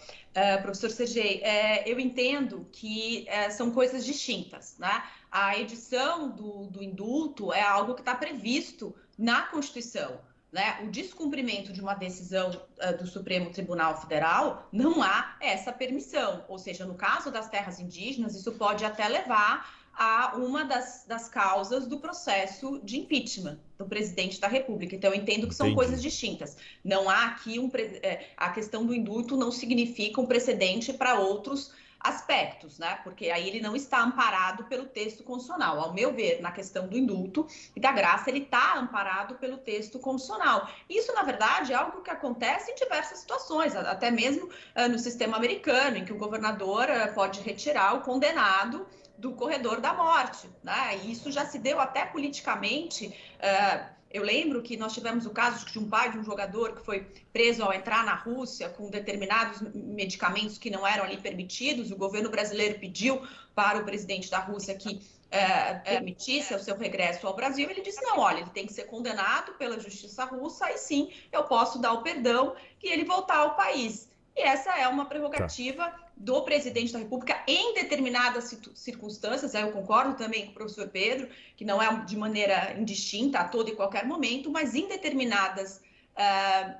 Professor 0.61 0.91
Sergei, 0.91 1.41
eu 1.83 1.99
entendo 1.99 2.69
que 2.71 3.25
são 3.49 3.71
coisas 3.71 4.05
distintas. 4.05 4.77
Né? 4.77 5.03
A 5.31 5.57
edição 5.57 6.29
do, 6.29 6.67
do 6.67 6.83
indulto 6.83 7.51
é 7.51 7.63
algo 7.63 7.95
que 7.95 8.01
está 8.01 8.13
previsto 8.13 8.95
na 9.17 9.41
Constituição. 9.47 10.19
Né, 10.49 10.79
o 10.81 10.89
descumprimento 10.89 11.73
de 11.73 11.81
uma 11.81 11.93
decisão 11.93 12.49
uh, 12.49 12.97
do 12.97 13.05
Supremo 13.05 13.51
Tribunal 13.51 13.99
Federal, 13.99 14.69
não 14.71 15.03
há 15.03 15.35
essa 15.41 15.73
permissão. 15.73 16.45
Ou 16.47 16.57
seja, 16.57 16.85
no 16.85 16.95
caso 16.95 17.29
das 17.29 17.49
terras 17.49 17.81
indígenas, 17.81 18.33
isso 18.33 18.53
pode 18.53 18.85
até 18.85 19.09
levar 19.09 19.69
a 19.97 20.35
uma 20.37 20.63
das, 20.63 21.05
das 21.07 21.27
causas 21.27 21.87
do 21.87 21.99
processo 21.99 22.79
de 22.83 22.99
impeachment 22.99 23.57
do 23.79 23.85
presidente 23.85 24.39
da 24.39 24.47
República. 24.47 24.95
Então, 24.95 25.11
eu 25.11 25.19
entendo 25.19 25.47
que 25.47 25.55
são 25.55 25.67
Entendi. 25.67 25.75
coisas 25.75 26.01
distintas. 26.01 26.55
Não 26.83 27.09
há 27.09 27.25
aqui 27.25 27.59
um. 27.59 27.69
É, 28.03 28.27
a 28.37 28.51
questão 28.51 28.85
do 28.85 28.93
indulto 28.93 29.35
não 29.35 29.51
significa 29.51 30.21
um 30.21 30.27
precedente 30.27 30.93
para 30.93 31.19
outros 31.19 31.71
aspectos, 31.99 32.77
né? 32.77 32.99
Porque 33.03 33.29
aí 33.29 33.47
ele 33.47 33.59
não 33.59 33.75
está 33.75 34.01
amparado 34.01 34.65
pelo 34.65 34.85
texto 34.85 35.23
constitucional. 35.23 35.79
Ao 35.79 35.93
meu 35.93 36.13
ver, 36.13 36.41
na 36.41 36.51
questão 36.51 36.87
do 36.87 36.97
indulto 36.97 37.47
e 37.75 37.79
da 37.79 37.91
graça, 37.91 38.29
ele 38.29 38.43
está 38.43 38.77
amparado 38.77 39.35
pelo 39.35 39.57
texto 39.57 39.99
constitucional. 39.99 40.69
Isso, 40.89 41.13
na 41.13 41.23
verdade, 41.23 41.73
é 41.73 41.75
algo 41.75 42.01
que 42.01 42.09
acontece 42.09 42.71
em 42.71 42.75
diversas 42.75 43.19
situações, 43.19 43.75
até 43.75 44.11
mesmo 44.11 44.47
uh, 44.47 44.89
no 44.89 44.99
sistema 44.99 45.37
americano, 45.37 45.97
em 45.97 46.05
que 46.05 46.13
o 46.13 46.17
governador 46.17 46.87
uh, 46.89 47.13
pode 47.13 47.41
retirar 47.41 47.95
o 47.95 48.01
condenado 48.01 48.87
do 49.17 49.33
corredor 49.33 49.81
da 49.81 49.93
morte. 49.93 50.49
Né? 50.63 50.99
E 51.03 51.11
isso 51.11 51.31
já 51.31 51.45
se 51.45 51.57
deu 51.57 51.79
até 51.79 52.05
politicamente. 52.05 53.07
Uh, 53.37 53.96
eu 54.11 54.23
lembro 54.23 54.61
que 54.61 54.77
nós 54.77 54.93
tivemos 54.93 55.25
o 55.25 55.31
caso 55.31 55.65
de 55.65 55.77
um 55.77 55.89
pai 55.89 56.11
de 56.11 56.17
um 56.17 56.23
jogador 56.23 56.73
que 56.73 56.85
foi 56.85 57.05
preso 57.33 57.63
ao 57.63 57.73
entrar 57.73 58.05
na 58.05 58.15
Rússia 58.15 58.69
com 58.69 58.89
determinados 58.89 59.61
medicamentos 59.73 60.57
que 60.57 60.69
não 60.69 60.87
eram 60.87 61.03
ali 61.03 61.17
permitidos. 61.17 61.91
O 61.91 61.97
governo 61.97 62.29
brasileiro 62.29 62.79
pediu 62.79 63.21
para 63.53 63.79
o 63.79 63.83
presidente 63.83 64.29
da 64.29 64.39
Rússia 64.39 64.75
que 64.75 65.01
é, 65.29 65.73
permitisse 65.75 66.53
o 66.53 66.59
seu 66.59 66.77
regresso 66.77 67.27
ao 67.27 67.35
Brasil. 67.35 67.69
Ele 67.69 67.81
disse: 67.81 68.01
não, 68.01 68.19
olha, 68.19 68.39
ele 68.39 68.49
tem 68.49 68.65
que 68.65 68.73
ser 68.73 68.85
condenado 68.85 69.53
pela 69.53 69.79
justiça 69.79 70.23
russa, 70.23 70.67
aí 70.67 70.77
sim 70.77 71.11
eu 71.31 71.43
posso 71.43 71.79
dar 71.79 71.93
o 71.93 72.01
perdão 72.01 72.55
e 72.81 72.87
ele 72.87 73.03
voltar 73.03 73.39
ao 73.39 73.55
país. 73.55 74.09
E 74.35 74.41
essa 74.41 74.77
é 74.77 74.87
uma 74.87 75.05
prerrogativa 75.05 75.85
tá. 75.85 76.06
Do 76.19 76.41
presidente 76.41 76.91
da 76.91 76.99
República 76.99 77.43
em 77.47 77.75
determinadas 77.75 78.57
circunstâncias. 78.73 79.53
Aí 79.53 79.61
eu 79.61 79.71
concordo 79.71 80.15
também 80.15 80.45
com 80.45 80.51
o 80.51 80.53
professor 80.53 80.87
Pedro, 80.89 81.29
que 81.55 81.63
não 81.63 81.81
é 81.81 82.03
de 82.05 82.17
maneira 82.17 82.73
indistinta 82.77 83.39
a 83.39 83.47
todo 83.47 83.69
e 83.69 83.75
qualquer 83.75 84.05
momento, 84.05 84.49
mas 84.49 84.73
em 84.73 84.87
determinadas 84.87 85.79
uh, 86.17 86.75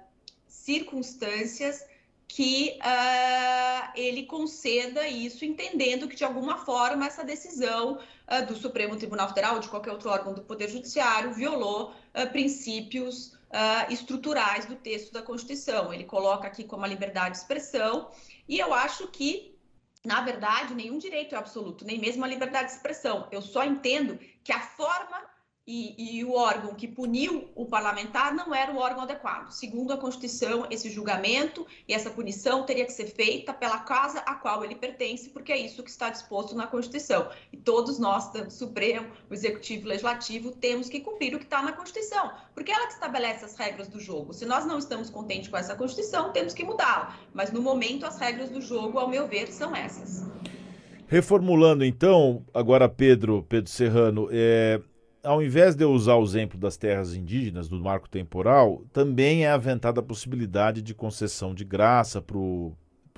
circunstâncias 0.47 1.85
que 2.27 2.77
uh, 2.81 3.91
ele 3.95 4.23
conceda 4.23 5.07
isso, 5.07 5.45
entendendo 5.45 6.07
que, 6.07 6.15
de 6.15 6.25
alguma 6.25 6.57
forma, 6.57 7.05
essa 7.05 7.23
decisão 7.23 7.99
uh, 8.27 8.45
do 8.45 8.55
Supremo 8.55 8.97
Tribunal 8.97 9.29
Federal 9.29 9.55
ou 9.55 9.61
de 9.61 9.69
qualquer 9.69 9.91
outro 9.91 10.09
órgão 10.09 10.33
do 10.33 10.41
Poder 10.41 10.67
Judiciário 10.67 11.31
violou 11.33 11.93
princípios 12.31 13.36
uh, 13.51 13.91
estruturais 13.91 14.65
do 14.65 14.75
texto 14.75 15.11
da 15.11 15.21
Constituição. 15.21 15.93
Ele 15.93 16.03
coloca 16.03 16.47
aqui 16.47 16.63
como 16.63 16.85
a 16.85 16.87
liberdade 16.87 17.31
de 17.31 17.37
expressão, 17.37 18.09
e 18.47 18.59
eu 18.59 18.73
acho 18.73 19.07
que, 19.07 19.57
na 20.05 20.21
verdade, 20.21 20.73
nenhum 20.73 20.97
direito 20.97 21.35
é 21.35 21.37
absoluto, 21.37 21.85
nem 21.85 21.99
mesmo 21.99 22.23
a 22.23 22.27
liberdade 22.27 22.69
de 22.69 22.75
expressão. 22.75 23.27
Eu 23.31 23.41
só 23.41 23.63
entendo 23.63 24.17
que 24.43 24.51
a 24.51 24.59
forma 24.59 25.36
e, 25.67 26.19
e, 26.19 26.23
o 26.23 26.31
órgão 26.31 26.73
que 26.73 26.87
puniu 26.87 27.49
o 27.53 27.65
parlamentar 27.65 28.33
não 28.33 28.55
era 28.55 28.71
o 28.71 28.77
órgão 28.77 29.03
adequado. 29.03 29.51
Segundo 29.51 29.91
a 29.91 29.97
Constituição, 29.97 30.65
esse 30.71 30.89
julgamento 30.89 31.67
e 31.85 31.93
essa 31.93 32.09
punição 32.09 32.63
teria 32.63 32.85
que 32.85 32.93
ser 32.93 33.07
feita 33.07 33.53
pela 33.53 33.79
casa 33.79 34.19
a 34.19 34.35
qual 34.35 34.63
ele 34.63 34.75
pertence, 34.75 35.29
porque 35.29 35.51
é 35.51 35.57
isso 35.57 35.83
que 35.83 35.89
está 35.89 36.09
disposto 36.09 36.55
na 36.55 36.67
Constituição. 36.67 37.29
E 37.51 37.57
todos 37.57 37.99
nós, 37.99 38.33
o 38.33 38.49
Supremo, 38.49 39.09
o 39.29 39.33
Executivo 39.33 39.85
o 39.85 39.89
Legislativo, 39.89 40.51
temos 40.51 40.87
que 40.87 41.01
cumprir 41.01 41.35
o 41.35 41.37
que 41.37 41.43
está 41.43 41.61
na 41.61 41.73
Constituição, 41.73 42.31
porque 42.55 42.71
ela 42.71 42.87
que 42.87 42.93
estabelece 42.93 43.43
as 43.43 43.57
regras 43.57 43.89
do 43.89 43.99
jogo. 43.99 44.33
Se 44.33 44.45
nós 44.45 44.65
não 44.65 44.77
estamos 44.77 45.09
contentes 45.09 45.49
com 45.49 45.57
essa 45.57 45.75
Constituição, 45.75 46.31
temos 46.31 46.53
que 46.53 46.63
mudá-la. 46.63 47.19
Mas 47.33 47.51
no 47.51 47.61
momento, 47.61 48.05
as 48.05 48.17
regras 48.17 48.49
do 48.49 48.61
jogo, 48.61 48.97
ao 48.99 49.09
meu 49.09 49.27
ver, 49.27 49.51
são 49.51 49.75
essas. 49.75 50.25
Reformulando 51.07 51.83
então, 51.83 52.45
agora 52.53 52.87
Pedro, 52.87 53.45
Pedro 53.49 53.69
Serrano, 53.69 54.29
é, 54.31 54.81
ao 55.27 55.43
invés 55.43 55.75
de 55.75 55.83
eu 55.83 55.91
usar 55.91 56.15
o 56.15 56.23
exemplo 56.23 56.57
das 56.57 56.77
terras 56.77 57.13
indígenas, 57.13 57.67
do 57.67 57.77
marco 57.77 58.09
temporal, 58.09 58.85
também 58.93 59.43
é 59.43 59.51
aventada 59.51 59.99
a 59.99 60.03
possibilidade 60.03 60.81
de 60.81 60.93
concessão 60.93 61.53
de 61.53 61.65
graça 61.65 62.21
para 62.21 62.37
o 62.37 62.73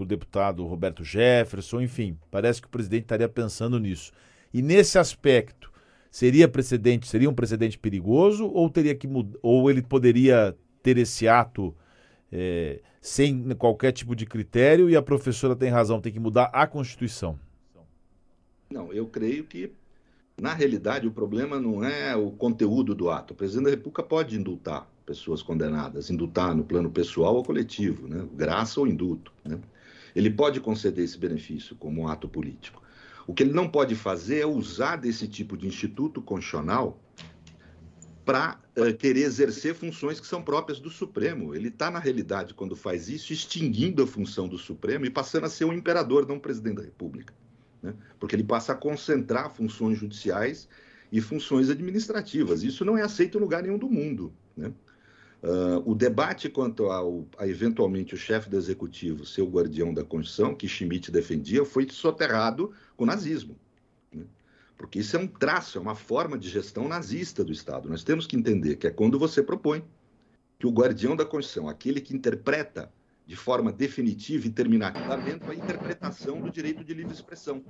deputado 0.08 0.66
Roberto 0.66 1.04
Jefferson, 1.04 1.82
enfim, 1.82 2.18
parece 2.32 2.60
que 2.60 2.68
o 2.68 2.72
presidente 2.72 3.04
estaria 3.04 3.30
pensando 3.30 3.80
nisso. 3.80 4.12
E 4.52 4.60
nesse 4.60 4.98
aspecto, 4.98 5.72
seria 6.10 6.48
precedente, 6.48 7.08
seria 7.08 7.30
um 7.30 7.34
precedente 7.34 7.78
perigoso 7.78 8.48
ou 8.48 8.68
teria 8.72 8.96
que 8.96 9.08
ou 9.44 9.70
ele 9.70 9.84
poderia 9.84 10.58
ter 10.82 10.98
esse 10.98 11.28
ato 11.28 11.76
é, 12.32 12.82
sem 13.00 13.50
qualquer 13.52 13.92
tipo 13.92 14.16
de 14.16 14.26
critério 14.26 14.90
e 14.90 14.96
a 14.96 15.02
professora 15.02 15.56
tem 15.56 15.70
razão, 15.70 16.02
tem 16.02 16.12
que 16.12 16.20
mudar 16.20 16.50
a 16.54 16.66
Constituição? 16.66 17.40
Não, 18.68 18.92
eu 18.92 19.06
creio 19.06 19.44
que 19.44 19.72
na 20.40 20.54
realidade, 20.54 21.08
o 21.08 21.12
problema 21.12 21.60
não 21.60 21.84
é 21.84 22.16
o 22.16 22.32
conteúdo 22.32 22.96
do 22.96 23.10
ato. 23.10 23.34
O 23.34 23.36
presidente 23.36 23.66
da 23.66 23.72
República 23.72 24.04
pode 24.04 24.38
indultar 24.38 24.90
pessoas 25.06 25.42
condenadas, 25.42 26.10
indultar 26.10 26.56
no 26.56 26.64
plano 26.64 26.90
pessoal 26.90 27.36
ou 27.36 27.44
coletivo, 27.44 28.08
né? 28.08 28.28
graça 28.36 28.80
ou 28.80 28.88
indulto. 28.88 29.34
Né? 29.44 29.60
Ele 30.16 30.30
pode 30.30 30.60
conceder 30.60 31.04
esse 31.04 31.18
benefício 31.18 31.76
como 31.76 32.02
um 32.02 32.08
ato 32.08 32.28
político. 32.28 32.82
O 33.28 33.34
que 33.34 33.44
ele 33.44 33.54
não 33.54 33.68
pode 33.68 33.96
fazer 33.96 34.40
é 34.40 34.46
usar 34.46 34.96
desse 34.96 35.28
tipo 35.28 35.58
de 35.58 35.68
instituto 35.68 36.22
constitucional 36.22 37.00
para 38.24 38.60
uh, 38.78 38.86
eh, 38.86 38.94
querer 38.94 39.22
exercer 39.22 39.74
funções 39.74 40.20
que 40.20 40.28
são 40.28 40.42
próprias 40.42 40.80
do 40.80 40.90
Supremo. 40.90 41.56
Ele 41.56 41.70
está, 41.70 41.90
na 41.90 42.00
realidade, 42.00 42.54
quando 42.54 42.76
faz 42.76 43.10
isso, 43.10 43.34
extinguindo 43.34 44.04
a 44.04 44.08
função 44.08 44.48
do 44.48 44.58
Supremo 44.58 45.06
e 45.06 45.10
passando 45.10 45.46
a 45.46 45.50
ser 45.50 45.66
um 45.66 45.74
imperador, 45.74 46.28
não 46.28 46.36
um 46.36 46.40
presidente 46.40 46.78
da 46.78 46.84
República 46.84 47.34
né? 47.82 47.94
porque 48.20 48.36
ele 48.36 48.44
passa 48.44 48.74
a 48.74 48.76
concentrar 48.76 49.50
funções 49.50 49.98
judiciais 49.98 50.68
e 51.12 51.22
funções 51.22 51.70
administrativas. 51.70 52.64
Isso 52.64 52.86
não 52.86 52.98
é 52.98 53.02
aceito 53.02 53.38
em 53.38 53.42
lugar 53.42 53.64
nenhum 53.64 53.78
do 53.78 53.90
mundo. 53.90 54.34
Né? 54.56 54.72
Uh, 55.42 55.90
o 55.90 55.96
debate 55.96 56.50
quanto 56.50 56.88
ao, 56.88 57.26
a 57.38 57.48
eventualmente 57.48 58.14
o 58.14 58.18
chefe 58.18 58.50
do 58.50 58.58
executivo 58.58 59.26
ser 59.26 59.42
o 59.42 59.50
guardião 59.50 59.94
da 59.94 60.04
Constituição, 60.04 60.54
que 60.54 60.68
Schmitt 60.68 61.10
defendia, 61.12 61.64
foi 61.64 61.88
soterrado 61.90 62.74
com 62.98 63.06
o 63.06 63.08
nazismo. 63.08 63.56
Né? 64.14 64.26
Porque 64.78 65.00
isso 65.00 65.16
é 65.16 65.20
um 65.20 65.28
traço, 65.28 65.78
é 65.78 65.82
uma 65.82 65.96
forma 65.96 66.38
de 66.38 66.50
gestão 66.50 66.88
nazista 66.88 67.44
do 67.44 67.54
Estado. 67.54 67.90
Nós 67.90 68.04
temos 68.04 68.28
que 68.28 68.36
entender 68.36 68.76
que 68.76 68.88
é 68.88 68.92
quando 68.92 69.18
você 69.18 69.42
propõe 69.42 69.84
que 70.60 70.68
o 70.68 70.72
guardião 70.72 71.16
da 71.16 71.26
Constituição, 71.26 71.70
aquele 71.70 72.02
que 72.02 72.14
interpreta 72.14 72.92
de 73.30 73.36
forma 73.36 73.72
definitiva 73.72 74.48
e 74.48 74.50
terminativamente 74.50 75.46
a 75.48 75.54
interpretação 75.54 76.42
do 76.42 76.50
direito 76.50 76.84
de 76.84 76.96
livre 76.96 77.14
expressão. 77.14 77.64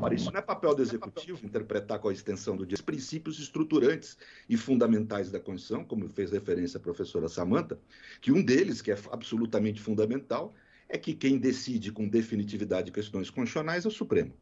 Ora, 0.00 0.14
isso 0.14 0.32
não 0.32 0.38
é 0.38 0.42
papel 0.42 0.74
do 0.74 0.80
executivo 0.80 1.44
interpretar 1.44 1.98
com 1.98 2.08
a 2.08 2.12
extensão 2.14 2.56
do 2.56 2.64
direito 2.64 2.78
os 2.78 2.86
princípios 2.86 3.38
estruturantes 3.38 4.16
e 4.48 4.56
fundamentais 4.56 5.30
da 5.30 5.38
Constituição, 5.38 5.84
como 5.84 6.08
fez 6.08 6.32
referência 6.32 6.78
a 6.78 6.80
professora 6.80 7.28
Samanta, 7.28 7.78
que 8.22 8.32
um 8.32 8.42
deles, 8.42 8.80
que 8.80 8.90
é 8.90 8.96
absolutamente 9.10 9.82
fundamental, 9.82 10.54
é 10.88 10.96
que 10.96 11.12
quem 11.12 11.36
decide 11.36 11.92
com 11.92 12.08
definitividade 12.08 12.90
questões 12.90 13.28
constitucionais 13.28 13.84
é 13.84 13.88
o 13.88 13.90
Supremo. 13.90 14.32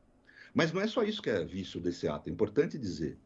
Mas 0.55 0.73
não 0.73 0.81
é 0.81 0.87
só 0.87 1.03
isso 1.03 1.21
que 1.21 1.31
é 1.31 1.45
visto 1.45 1.81
desse 1.81 2.07
ato, 2.07 2.31
é 2.31 2.33
importante 2.33 2.79
dizer. 2.79 3.19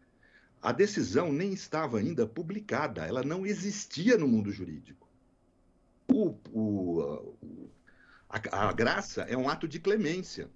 A 0.62 0.72
decisão 0.72 1.30
nem 1.30 1.52
estava 1.52 1.98
ainda 1.98 2.26
publicada, 2.26 3.04
ela 3.04 3.22
não 3.22 3.44
existia 3.44 4.16
no 4.16 4.26
mundo 4.26 4.50
jurídico 4.50 5.04
o, 6.08 6.36
o, 6.52 7.72
a, 8.28 8.68
a 8.68 8.72
graça 8.72 9.22
é 9.22 9.36
um 9.36 9.48
ato 9.48 9.66
de 9.66 9.78
clemência, 9.78 10.48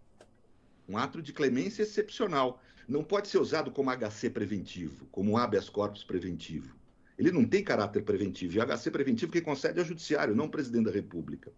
um 0.88 0.97
ato 0.97 1.23
de 1.23 1.33
clemência 1.33 1.83
excepcional. 1.83 2.62
Não 2.88 3.05
pode 3.05 3.28
ser 3.28 3.38
usado 3.38 3.71
como 3.71 3.90
HC 3.90 4.31
preventivo, 4.31 5.07
como 5.12 5.37
habeas 5.37 5.69
corpus 5.69 6.02
preventivo. 6.02 6.75
Ele 7.19 7.31
não 7.31 7.45
tem 7.45 7.62
caráter 7.62 8.02
preventivo. 8.02 8.57
E 8.57 8.61
HC 8.61 8.90
preventivo 8.90 9.33
quem 9.33 9.43
concede 9.43 9.78
é 9.78 9.83
o 9.83 9.85
judiciário, 9.85 10.35
não 10.35 10.47
o 10.47 10.50
presidente 10.50 10.87
da 10.87 10.90
República. 10.90 11.52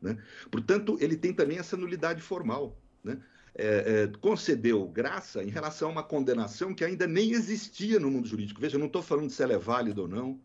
Né? 0.00 0.16
Portanto, 0.50 0.96
ele 1.00 1.16
tem 1.16 1.32
também 1.32 1.58
essa 1.58 1.76
nulidade 1.76 2.20
formal. 2.20 2.78
Né? 3.02 3.18
É, 3.54 4.04
é, 4.04 4.18
concedeu 4.20 4.86
graça 4.86 5.42
em 5.42 5.48
relação 5.48 5.88
a 5.88 5.92
uma 5.92 6.02
condenação 6.02 6.74
que 6.74 6.84
ainda 6.84 7.06
nem 7.06 7.32
existia 7.32 7.98
no 7.98 8.10
mundo 8.10 8.28
jurídico. 8.28 8.60
Veja, 8.60 8.76
eu 8.76 8.80
não 8.80 8.86
estou 8.86 9.02
falando 9.02 9.30
se 9.30 9.42
ela 9.42 9.54
é 9.54 9.58
válida 9.58 10.02
ou 10.02 10.08
não, 10.08 10.38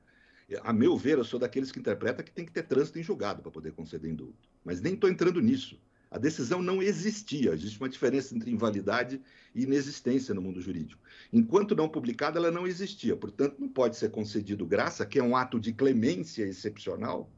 a 0.64 0.74
meu 0.74 0.98
ver, 0.98 1.18
eu 1.18 1.24
sou 1.24 1.40
daqueles 1.40 1.72
que 1.72 1.80
interpreta 1.80 2.24
que 2.24 2.32
tem 2.32 2.46
que 2.46 2.52
ter 2.52 2.64
trânsito 2.64 3.00
em 3.00 3.04
julgado 3.04 3.42
para 3.42 3.52
poder 3.52 3.72
conceder 3.72 4.12
indulto. 4.12 4.50
Mas 4.64 4.82
nem 4.82 4.94
estou 4.94 5.10
entrando 5.10 5.42
nisso. 5.42 5.80
A 6.10 6.18
decisão 6.18 6.62
não 6.62 6.84
existia. 6.84 7.54
Existe 7.54 7.80
uma 7.80 7.88
diferença 7.88 8.36
entre 8.36 8.52
invalidade 8.52 9.22
e 9.56 9.64
inexistência 9.64 10.34
no 10.36 10.42
mundo 10.42 10.60
jurídico. 10.60 11.02
Enquanto 11.32 11.74
não 11.74 11.88
publicada, 11.88 12.38
ela 12.38 12.52
não 12.52 12.68
existia. 12.68 13.16
Portanto, 13.16 13.56
não 13.60 13.70
pode 13.70 13.96
ser 13.96 14.12
concedido 14.12 14.66
graça, 14.66 15.06
que 15.06 15.20
é 15.20 15.24
um 15.24 15.38
ato 15.38 15.58
de 15.58 15.72
clemência 15.72 16.44
excepcional, 16.44 17.32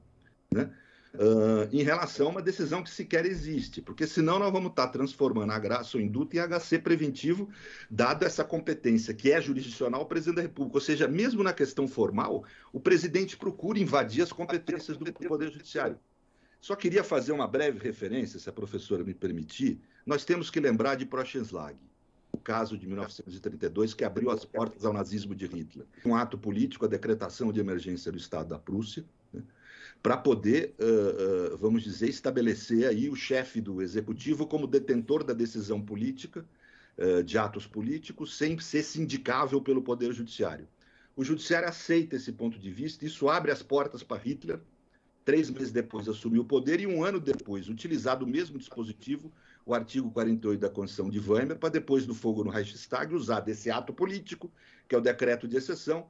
né? 0.51 0.71
Uh, 1.15 1.69
em 1.71 1.83
relação 1.83 2.25
a 2.25 2.29
uma 2.31 2.41
decisão 2.41 2.81
que 2.81 2.89
sequer 2.89 3.23
existe, 3.23 3.83
porque 3.83 4.07
senão 4.07 4.39
nós 4.39 4.51
vamos 4.51 4.71
estar 4.71 4.87
transformando 4.87 5.51
a 5.51 5.59
graça 5.59 5.95
ou 5.95 6.01
induto 6.03 6.35
em 6.35 6.39
HC 6.39 6.79
preventivo, 6.79 7.49
dado 7.87 8.25
essa 8.25 8.43
competência 8.43 9.13
que 9.13 9.31
é 9.31 9.39
jurisdicional 9.39 10.01
ao 10.01 10.07
presidente 10.07 10.37
da 10.37 10.41
República. 10.41 10.77
Ou 10.77 10.81
seja, 10.81 11.07
mesmo 11.07 11.43
na 11.43 11.53
questão 11.53 11.87
formal, 11.87 12.43
o 12.71 12.79
presidente 12.79 13.37
procura 13.37 13.77
invadir 13.77 14.23
as 14.23 14.31
competências 14.31 14.97
do 14.97 15.13
Poder 15.13 15.51
Judiciário. 15.51 15.99
Só 16.59 16.75
queria 16.75 17.03
fazer 17.03 17.31
uma 17.31 17.47
breve 17.47 17.77
referência, 17.77 18.39
se 18.39 18.49
a 18.49 18.53
professora 18.53 19.03
me 19.03 19.13
permitir. 19.13 19.81
Nós 20.03 20.25
temos 20.25 20.49
que 20.49 20.59
lembrar 20.59 20.95
de 20.95 21.05
Prochenzlag, 21.05 21.75
o 21.75 21.92
caso 22.43 22.77
de 22.77 22.85
1932 22.85 23.93
que 23.93 24.03
abriu 24.03 24.29
as 24.29 24.43
portas 24.43 24.85
ao 24.85 24.93
nazismo 24.93 25.33
de 25.33 25.45
Hitler. 25.45 25.87
Um 26.05 26.15
ato 26.15 26.37
político, 26.37 26.85
a 26.85 26.87
decretação 26.87 27.51
de 27.51 27.59
emergência 27.59 28.11
do 28.11 28.17
Estado 28.17 28.49
da 28.49 28.59
Prússia, 28.59 29.05
né? 29.31 29.41
para 30.01 30.17
poder, 30.17 30.75
uh, 30.79 31.53
uh, 31.53 31.57
vamos 31.57 31.81
dizer, 31.81 32.09
estabelecer 32.09 32.87
aí 32.87 33.09
o 33.09 33.15
chefe 33.15 33.61
do 33.61 33.81
executivo 33.81 34.45
como 34.45 34.67
detentor 34.67 35.23
da 35.23 35.33
decisão 35.33 35.81
política, 35.81 36.45
uh, 36.97 37.23
de 37.23 37.37
atos 37.37 37.65
políticos, 37.65 38.37
sem 38.37 38.59
ser 38.59 38.83
sindicável 38.83 39.61
pelo 39.61 39.81
Poder 39.81 40.11
Judiciário. 40.11 40.67
O 41.15 41.23
Judiciário 41.23 41.69
aceita 41.69 42.15
esse 42.15 42.31
ponto 42.31 42.59
de 42.59 42.69
vista, 42.69 43.05
isso 43.05 43.29
abre 43.29 43.51
as 43.51 43.61
portas 43.63 44.03
para 44.03 44.21
Hitler. 44.21 44.59
Três 45.23 45.49
meses 45.49 45.71
depois 45.71 46.09
assumiu 46.09 46.41
o 46.41 46.45
poder 46.45 46.81
e 46.81 46.87
um 46.87 47.01
ano 47.01 47.19
depois, 47.19 47.69
utilizado 47.69 48.25
o 48.25 48.27
mesmo 48.27 48.57
dispositivo, 48.57 49.31
o 49.65 49.73
artigo 49.73 50.11
48 50.11 50.59
da 50.59 50.69
Constituição 50.69 51.09
de 51.09 51.19
Weimar, 51.19 51.57
para 51.57 51.69
depois 51.69 52.05
do 52.05 52.13
fogo 52.13 52.43
no 52.43 52.49
Reichstag 52.49 53.13
usar 53.13 53.39
desse 53.39 53.71
ato 53.71 53.93
político, 53.93 54.51
que 54.87 54.95
é 54.95 54.97
o 54.97 55.01
decreto 55.01 55.47
de 55.47 55.55
exceção, 55.55 56.09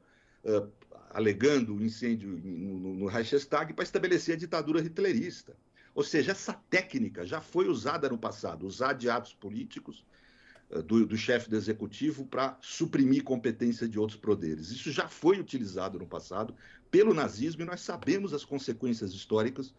alegando 1.12 1.76
o 1.76 1.82
incêndio 1.82 2.30
no, 2.30 2.96
no 2.96 3.06
Reichstag 3.06 3.74
para 3.74 3.84
estabelecer 3.84 4.36
a 4.36 4.38
ditadura 4.38 4.82
hitlerista. 4.82 5.56
Ou 5.94 6.04
seja, 6.04 6.32
essa 6.32 6.54
técnica 6.54 7.26
já 7.26 7.40
foi 7.40 7.68
usada 7.68 8.10
no 8.10 8.18
passado, 8.18 8.66
usar 8.66 8.94
de 8.94 9.10
atos 9.10 9.34
políticos 9.34 10.04
uh, 10.72 10.82
do, 10.82 11.06
do 11.06 11.16
chefe 11.16 11.48
do 11.48 11.56
executivo 11.56 12.26
para 12.26 12.58
suprimir 12.62 13.24
competência 13.24 13.88
de 13.88 14.00
outros 14.00 14.20
poderes. 14.20 14.72
Isso 14.72 14.92
já 14.92 15.08
foi 15.08 15.40
utilizado 15.40 16.00
no 16.00 16.08
passado 16.08 16.56
pelo 16.90 17.14
nazismo 17.14 17.62
e 17.62 17.66
nós 17.66 17.82
sabemos 17.82 18.34
as 18.34 18.44
consequências 18.44 19.14
históricas 19.14 19.74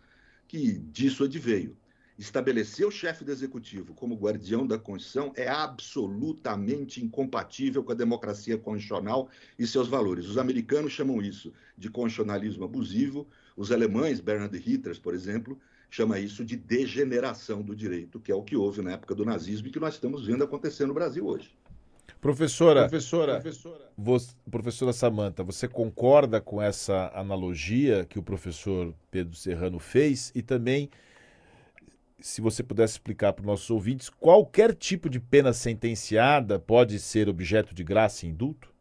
que 0.46 0.78
disso 0.78 1.24
adveio 1.24 1.76
estabelecer 2.18 2.86
o 2.86 2.90
chefe 2.90 3.24
do 3.24 3.32
executivo 3.32 3.92
como 3.94 4.14
guardião 4.14 4.66
da 4.66 4.78
Constituição 4.78 5.32
é 5.36 5.48
absolutamente 5.48 7.04
incompatível 7.04 7.82
com 7.82 7.92
a 7.92 7.96
democracia 7.96 8.56
constitucional 8.56 9.28
e 9.58 9.66
seus 9.66 9.88
valores. 9.88 10.26
Os 10.26 10.38
americanos 10.38 10.92
chamam 10.92 11.20
isso 11.20 11.52
de 11.76 11.90
constitucionalismo 11.90 12.64
abusivo, 12.64 13.26
os 13.56 13.72
alemães, 13.72 14.20
Bernhard 14.20 14.56
Hitler, 14.56 15.00
por 15.00 15.14
exemplo, 15.14 15.58
chama 15.90 16.18
isso 16.18 16.44
de 16.44 16.56
degeneração 16.56 17.62
do 17.62 17.74
direito, 17.74 18.20
que 18.20 18.30
é 18.30 18.34
o 18.34 18.42
que 18.42 18.56
houve 18.56 18.82
na 18.82 18.92
época 18.92 19.14
do 19.14 19.24
nazismo 19.24 19.68
e 19.68 19.70
que 19.70 19.80
nós 19.80 19.94
estamos 19.94 20.26
vendo 20.26 20.44
acontecer 20.44 20.86
no 20.86 20.94
Brasil 20.94 21.26
hoje. 21.26 21.52
Professora, 22.20 22.88
professora, 22.88 23.34
professora, 23.34 23.90
você, 23.96 24.34
professora 24.50 24.92
Samanta, 24.92 25.44
você 25.44 25.68
concorda 25.68 26.40
com 26.40 26.60
essa 26.60 27.12
analogia 27.14 28.06
que 28.06 28.18
o 28.18 28.22
professor 28.22 28.94
Pedro 29.10 29.36
Serrano 29.36 29.78
fez 29.78 30.32
e 30.34 30.40
também 30.40 30.90
se 32.24 32.40
você 32.40 32.62
pudesse 32.62 32.94
explicar 32.94 33.34
para 33.34 33.42
os 33.42 33.46
nossos 33.46 33.70
ouvintes, 33.70 34.08
qualquer 34.08 34.74
tipo 34.74 35.10
de 35.10 35.20
pena 35.20 35.52
sentenciada 35.52 36.58
pode 36.58 36.98
ser 36.98 37.28
objeto 37.28 37.74
de 37.74 37.84
graça 37.84 38.24
e 38.24 38.30
indulto? 38.30 38.73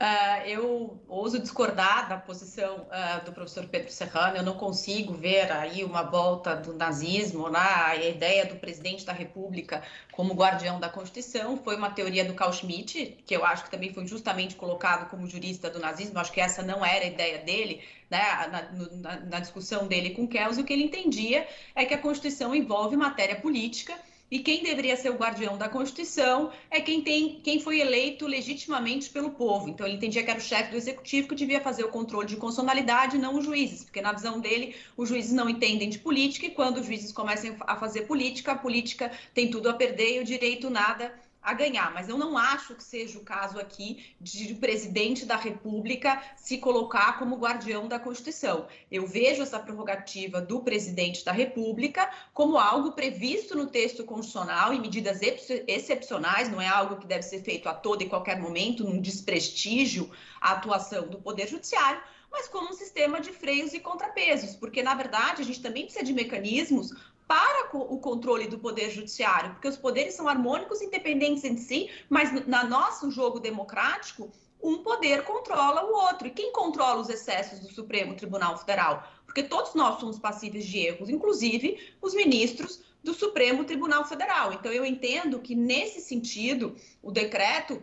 Uh, 0.00 0.48
eu 0.48 0.98
ouso 1.06 1.38
discordar 1.38 2.08
da 2.08 2.16
posição 2.16 2.86
uh, 2.86 3.22
do 3.22 3.32
professor 3.32 3.66
Pedro 3.66 3.92
Serrano. 3.92 4.38
Eu 4.38 4.42
não 4.42 4.56
consigo 4.56 5.12
ver 5.12 5.52
aí 5.52 5.84
uma 5.84 6.02
volta 6.02 6.56
do 6.56 6.72
nazismo, 6.72 7.50
né? 7.50 7.60
a 7.60 7.96
ideia 7.96 8.46
do 8.46 8.56
presidente 8.56 9.04
da 9.04 9.12
República 9.12 9.82
como 10.10 10.32
guardião 10.32 10.80
da 10.80 10.88
Constituição 10.88 11.58
foi 11.58 11.76
uma 11.76 11.90
teoria 11.90 12.24
do 12.24 12.32
Carl 12.32 12.50
Schmitt, 12.50 13.18
que 13.26 13.36
eu 13.36 13.44
acho 13.44 13.64
que 13.64 13.70
também 13.70 13.92
foi 13.92 14.06
justamente 14.06 14.54
colocado 14.54 15.10
como 15.10 15.28
jurista 15.28 15.68
do 15.68 15.78
nazismo. 15.78 16.18
Acho 16.18 16.32
que 16.32 16.40
essa 16.40 16.62
não 16.62 16.82
era 16.82 17.04
a 17.04 17.08
ideia 17.08 17.38
dele, 17.40 17.82
né? 18.08 18.22
na, 18.50 18.62
na, 18.72 19.20
na 19.20 19.38
discussão 19.40 19.86
dele 19.86 20.14
com 20.14 20.26
Kells. 20.26 20.58
O 20.58 20.64
que 20.64 20.72
ele 20.72 20.84
entendia 20.84 21.46
é 21.74 21.84
que 21.84 21.92
a 21.92 21.98
Constituição 21.98 22.54
envolve 22.54 22.96
matéria 22.96 23.36
política 23.36 23.94
e 24.30 24.38
quem 24.38 24.62
deveria 24.62 24.96
ser 24.96 25.10
o 25.10 25.16
guardião 25.16 25.58
da 25.58 25.68
Constituição 25.68 26.52
é 26.70 26.80
quem, 26.80 27.02
tem, 27.02 27.40
quem 27.42 27.58
foi 27.58 27.80
eleito 27.80 28.26
legitimamente 28.26 29.10
pelo 29.10 29.30
povo. 29.30 29.68
Então, 29.68 29.86
ele 29.86 29.96
entendia 29.96 30.22
que 30.22 30.30
era 30.30 30.38
o 30.38 30.42
chefe 30.42 30.70
do 30.70 30.76
executivo 30.76 31.28
que 31.28 31.34
devia 31.34 31.60
fazer 31.60 31.84
o 31.84 31.88
controle 31.88 32.26
de 32.26 32.36
constitucionalidade, 32.36 33.18
não 33.18 33.36
os 33.36 33.44
juízes, 33.44 33.84
porque 33.84 34.00
na 34.00 34.12
visão 34.12 34.38
dele, 34.38 34.76
os 34.96 35.08
juízes 35.08 35.32
não 35.32 35.48
entendem 35.48 35.88
de 35.88 35.98
política 35.98 36.46
e 36.46 36.50
quando 36.50 36.78
os 36.78 36.86
juízes 36.86 37.10
começam 37.12 37.56
a 37.60 37.76
fazer 37.76 38.02
política, 38.02 38.52
a 38.52 38.56
política 38.56 39.10
tem 39.34 39.50
tudo 39.50 39.68
a 39.68 39.74
perder 39.74 40.16
e 40.16 40.20
o 40.20 40.24
direito 40.24 40.70
nada 40.70 41.12
a 41.42 41.54
ganhar, 41.54 41.92
mas 41.94 42.08
eu 42.08 42.18
não 42.18 42.36
acho 42.36 42.74
que 42.74 42.84
seja 42.84 43.18
o 43.18 43.24
caso 43.24 43.58
aqui 43.58 44.14
de 44.20 44.52
o 44.52 44.56
presidente 44.56 45.24
da 45.24 45.36
República 45.36 46.22
se 46.36 46.58
colocar 46.58 47.18
como 47.18 47.36
guardião 47.36 47.88
da 47.88 47.98
Constituição. 47.98 48.66
Eu 48.90 49.06
vejo 49.06 49.42
essa 49.42 49.58
prerrogativa 49.58 50.40
do 50.40 50.60
presidente 50.60 51.24
da 51.24 51.32
República 51.32 52.10
como 52.34 52.58
algo 52.58 52.92
previsto 52.92 53.56
no 53.56 53.66
texto 53.66 54.04
constitucional 54.04 54.72
em 54.72 54.80
medidas 54.80 55.20
excepcionais, 55.66 56.50
não 56.50 56.60
é 56.60 56.68
algo 56.68 56.96
que 56.96 57.06
deve 57.06 57.22
ser 57.22 57.42
feito 57.42 57.68
a 57.68 57.74
todo 57.74 58.02
e 58.02 58.08
qualquer 58.08 58.38
momento, 58.38 58.84
num 58.84 59.00
desprestígio 59.00 60.10
à 60.40 60.52
atuação 60.52 61.08
do 61.08 61.18
Poder 61.18 61.48
Judiciário, 61.48 62.02
mas 62.30 62.46
como 62.46 62.70
um 62.70 62.72
sistema 62.72 63.20
de 63.20 63.32
freios 63.32 63.74
e 63.74 63.80
contrapesos, 63.80 64.54
porque 64.54 64.82
na 64.82 64.94
verdade 64.94 65.42
a 65.42 65.44
gente 65.44 65.60
também 65.60 65.84
precisa 65.84 66.04
de 66.04 66.12
mecanismos 66.12 66.92
para 67.30 67.68
o 67.76 67.96
controle 68.00 68.48
do 68.48 68.58
poder 68.58 68.90
judiciário, 68.90 69.52
porque 69.52 69.68
os 69.68 69.76
poderes 69.76 70.14
são 70.14 70.26
harmônicos, 70.26 70.82
independentes 70.82 71.44
em 71.44 71.56
si, 71.56 71.88
mas 72.08 72.44
na 72.48 72.64
nosso 72.64 73.08
jogo 73.08 73.38
democrático, 73.38 74.32
um 74.60 74.78
poder 74.78 75.22
controla 75.22 75.84
o 75.84 75.94
outro. 75.94 76.26
E 76.26 76.32
quem 76.32 76.52
controla 76.52 77.00
os 77.00 77.08
excessos 77.08 77.60
do 77.60 77.72
Supremo 77.72 78.16
Tribunal 78.16 78.58
Federal? 78.58 79.08
Porque 79.24 79.44
todos 79.44 79.76
nós 79.76 80.00
somos 80.00 80.18
passíveis 80.18 80.66
de 80.66 80.78
erros, 80.80 81.08
inclusive 81.08 81.78
os 82.02 82.14
ministros 82.14 82.82
do 83.00 83.14
Supremo 83.14 83.62
Tribunal 83.62 84.04
Federal. 84.04 84.52
Então, 84.52 84.72
eu 84.72 84.84
entendo 84.84 85.38
que, 85.38 85.54
nesse 85.54 86.00
sentido, 86.00 86.74
o 87.00 87.12
decreto 87.12 87.80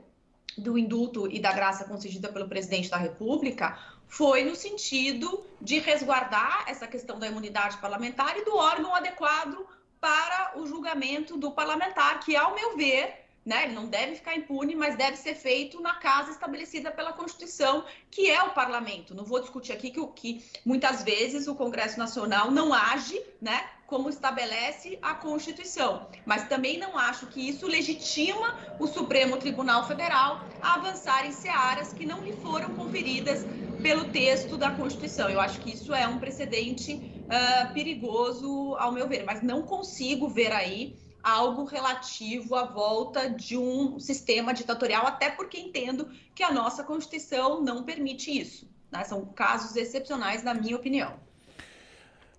do 0.58 0.78
indulto 0.78 1.26
e 1.32 1.40
da 1.40 1.54
graça 1.54 1.86
concedida 1.86 2.28
pelo 2.28 2.50
presidente 2.50 2.90
da 2.90 2.98
República 2.98 3.80
foi 4.08 4.43
no 4.43 4.56
sentido 4.56 5.46
de 5.62 5.80
resguardar 5.80 6.65
essa 6.67 6.88
questão 6.88 7.20
da 7.20 7.28
imunidade 7.28 7.78
parlamentar 7.78 8.38
e 8.38 8.46
do 8.46 8.56
órgão 8.56 8.96
adequado 8.96 9.67
para 10.00 10.54
o 10.56 10.65
julgamento 10.65 11.38
do 11.38 11.52
parlamentar, 11.52 12.20
que, 12.20 12.36
ao 12.36 12.56
meu 12.56 12.78
ver, 12.78 13.28
né, 13.48 13.63
ele 13.63 13.74
não 13.74 13.88
deve 13.88 14.15
ficar 14.15 14.36
impune, 14.36 14.76
mas 14.76 14.98
deve 14.98 15.15
ser 15.15 15.34
feito 15.34 15.82
na 15.82 15.96
casa 15.96 16.32
estabelecida 16.32 16.91
pela 16.91 17.13
Constituição, 17.13 17.86
que 18.12 18.30
é 18.30 18.43
o 18.43 18.50
parlamento. 18.50 19.15
Não 19.15 19.24
vou 19.24 19.39
discutir 19.39 19.72
aqui 19.72 19.89
que, 19.89 20.06
que 20.08 20.46
muitas 20.65 21.02
vezes 21.02 21.48
o 21.48 21.56
Congresso 21.56 21.98
Nacional 21.98 22.52
não 22.52 22.74
age 22.74 23.22
né, 23.41 23.70
como 23.88 24.10
estabelece 24.10 25.00
a 25.02 25.13
Constituição. 25.13 26.08
Mas 26.26 26.46
também 26.50 26.78
não 26.78 26.98
acho 26.98 27.28
que 27.28 27.48
isso 27.48 27.65
legitima 27.65 28.58
o 28.80 28.86
Supremo 28.86 29.38
Tribunal 29.38 29.88
Federal 29.88 30.41
a 30.62 30.74
avançar 30.74 31.26
em 31.26 31.32
searas 31.32 31.93
que 31.93 32.06
não 32.06 32.22
lhe 32.22 32.34
foram 32.34 32.76
conferidas 32.76 33.46
pelo 33.82 34.06
texto 34.06 34.58
da 34.58 34.72
Constituição. 34.72 35.30
Eu 35.30 35.40
acho 35.40 35.60
que 35.60 35.74
isso 35.74 35.94
é 35.94 36.08
um 36.08 36.20
precedente 36.20 36.94
uh, 36.94 37.74
perigoso, 37.74 38.76
ao 38.78 38.92
meu 38.92 39.08
ver, 39.08 39.24
mas 39.26 39.42
não 39.42 39.62
consigo 39.62 40.28
ver 40.28 40.52
aí 40.52 40.96
algo 41.22 41.66
relativo 41.66 42.56
à 42.56 42.66
volta 42.66 43.30
de 43.30 43.58
um 43.58 44.00
sistema 44.00 44.54
ditatorial, 44.54 45.06
até 45.06 45.30
porque 45.30 45.60
entendo 45.60 46.10
que 46.34 46.44
a 46.44 46.52
nossa 46.52 46.84
Constituição 46.84 47.62
não 47.62 47.84
permite 47.84 48.32
isso. 48.32 48.70
Né? 48.92 49.04
São 49.04 49.26
casos 49.26 49.76
excepcionais, 49.76 50.44
na 50.44 50.54
minha 50.54 50.76
opinião. 50.76 51.13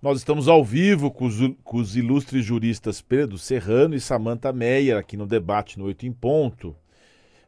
Nós 0.01 0.17
estamos 0.17 0.47
ao 0.47 0.63
vivo 0.63 1.11
com 1.11 1.25
os, 1.25 1.35
com 1.63 1.77
os 1.77 1.95
ilustres 1.95 2.43
juristas 2.45 3.01
Pedro 3.01 3.37
Serrano 3.37 3.95
e 3.95 3.99
Samanta 3.99 4.51
Meyer 4.53 4.97
aqui 4.97 5.17
no 5.17 5.27
debate 5.27 5.77
no 5.77 5.85
Oito 5.85 6.05
em 6.05 6.13
Ponto 6.13 6.75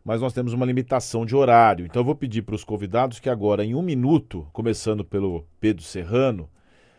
mas 0.03 0.21
nós 0.21 0.33
temos 0.33 0.53
uma 0.53 0.65
limitação 0.65 1.25
de 1.25 1.35
horário. 1.35 1.85
Então 1.85 2.01
eu 2.01 2.05
vou 2.05 2.15
pedir 2.15 2.41
para 2.41 2.55
os 2.55 2.63
convidados 2.63 3.19
que 3.19 3.29
agora, 3.29 3.63
em 3.63 3.75
um 3.75 3.81
minuto, 3.81 4.47
começando 4.51 5.03
pelo 5.03 5.45
Pedro 5.59 5.83
Serrano, 5.83 6.49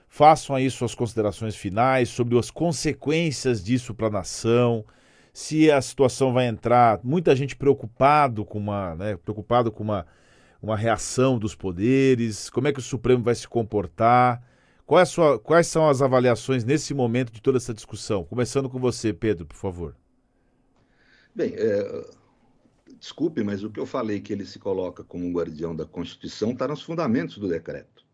façam 0.08 0.54
aí 0.54 0.70
suas 0.70 0.94
considerações 0.94 1.56
finais 1.56 2.08
sobre 2.08 2.38
as 2.38 2.50
consequências 2.50 3.62
disso 3.62 3.94
para 3.94 4.08
a 4.08 4.10
nação, 4.10 4.84
se 5.32 5.70
a 5.70 5.80
situação 5.80 6.32
vai 6.32 6.46
entrar, 6.46 7.00
muita 7.02 7.34
gente 7.34 7.56
preocupado 7.56 8.44
com 8.44 8.58
uma, 8.58 8.94
né, 8.94 9.16
preocupado 9.16 9.72
com 9.72 9.82
uma, 9.82 10.06
uma 10.60 10.76
reação 10.76 11.38
dos 11.38 11.54
poderes, 11.54 12.50
como 12.50 12.68
é 12.68 12.72
que 12.72 12.78
o 12.78 12.82
Supremo 12.82 13.22
vai 13.22 13.34
se 13.34 13.48
comportar, 13.48 14.42
é 14.90 15.04
sua, 15.06 15.38
quais 15.38 15.66
são 15.66 15.88
as 15.88 16.02
avaliações 16.02 16.64
nesse 16.64 16.92
momento 16.92 17.32
de 17.32 17.40
toda 17.40 17.56
essa 17.56 17.72
discussão? 17.72 18.24
Começando 18.24 18.68
com 18.68 18.78
você, 18.78 19.12
Pedro, 19.12 19.46
por 19.46 19.56
favor. 19.56 19.96
Bem, 21.34 21.54
é, 21.56 22.04
desculpe, 23.02 23.42
mas 23.42 23.64
o 23.64 23.70
que 23.70 23.80
eu 23.80 23.84
falei 23.84 24.20
que 24.20 24.32
ele 24.32 24.46
se 24.46 24.60
coloca 24.60 25.02
como 25.02 25.32
guardião 25.32 25.74
da 25.74 25.84
Constituição 25.84 26.52
está 26.52 26.68
nos 26.68 26.82
fundamentos 26.82 27.36
do 27.36 27.48
decreto. 27.48 28.06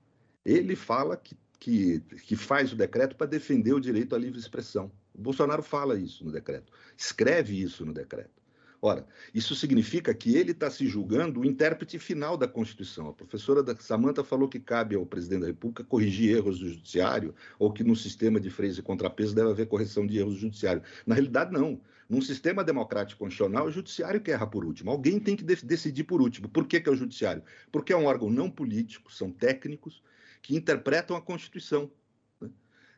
Ele 0.42 0.74
fala 0.74 1.14
que, 1.14 1.36
que, 1.60 2.00
que 2.00 2.34
faz 2.34 2.72
o 2.72 2.76
decreto 2.76 3.14
para 3.14 3.26
defender 3.26 3.74
o 3.74 3.80
direito 3.80 4.16
à 4.16 4.18
livre 4.18 4.38
expressão. 4.38 4.90
O 5.14 5.20
Bolsonaro 5.20 5.62
fala 5.62 5.98
isso 5.98 6.24
no 6.24 6.32
decreto, 6.32 6.72
escreve 6.96 7.60
isso 7.60 7.84
no 7.84 7.92
decreto. 7.92 8.38
Ora, 8.80 9.04
isso 9.34 9.54
significa 9.54 10.14
que 10.14 10.36
ele 10.36 10.52
está 10.52 10.70
se 10.70 10.86
julgando 10.86 11.40
o 11.40 11.44
intérprete 11.44 11.98
final 11.98 12.36
da 12.38 12.48
Constituição. 12.48 13.08
A 13.08 13.12
professora 13.12 13.62
Samanta 13.78 14.24
falou 14.24 14.48
que 14.48 14.60
cabe 14.60 14.94
ao 14.94 15.04
presidente 15.04 15.40
da 15.40 15.48
República 15.48 15.84
corrigir 15.84 16.34
erros 16.34 16.60
do 16.60 16.68
judiciário, 16.68 17.34
ou 17.58 17.72
que 17.72 17.84
no 17.84 17.94
sistema 17.94 18.40
de 18.40 18.48
freios 18.48 18.78
e 18.78 18.82
contrapeso 18.82 19.34
deve 19.34 19.50
haver 19.50 19.66
correção 19.66 20.06
de 20.06 20.16
erros 20.16 20.34
do 20.34 20.40
judiciário. 20.40 20.82
Na 21.04 21.14
realidade, 21.14 21.52
não. 21.52 21.78
Num 22.08 22.22
sistema 22.22 22.64
democrático 22.64 23.18
constitucional, 23.18 23.66
é 23.66 23.68
o 23.68 23.72
judiciário 23.72 24.20
que 24.20 24.30
erra 24.30 24.46
por 24.46 24.64
último. 24.64 24.90
Alguém 24.90 25.20
tem 25.20 25.36
que 25.36 25.44
de 25.44 25.56
decidir 25.56 26.04
por 26.04 26.22
último. 26.22 26.48
Por 26.48 26.66
que, 26.66 26.80
que 26.80 26.88
é 26.88 26.92
o 26.92 26.96
judiciário? 26.96 27.42
Porque 27.70 27.92
é 27.92 27.96
um 27.96 28.06
órgão 28.06 28.30
não 28.30 28.50
político, 28.50 29.12
são 29.12 29.30
técnicos 29.30 30.02
que 30.40 30.56
interpretam 30.56 31.14
a 31.16 31.20
Constituição. 31.20 31.90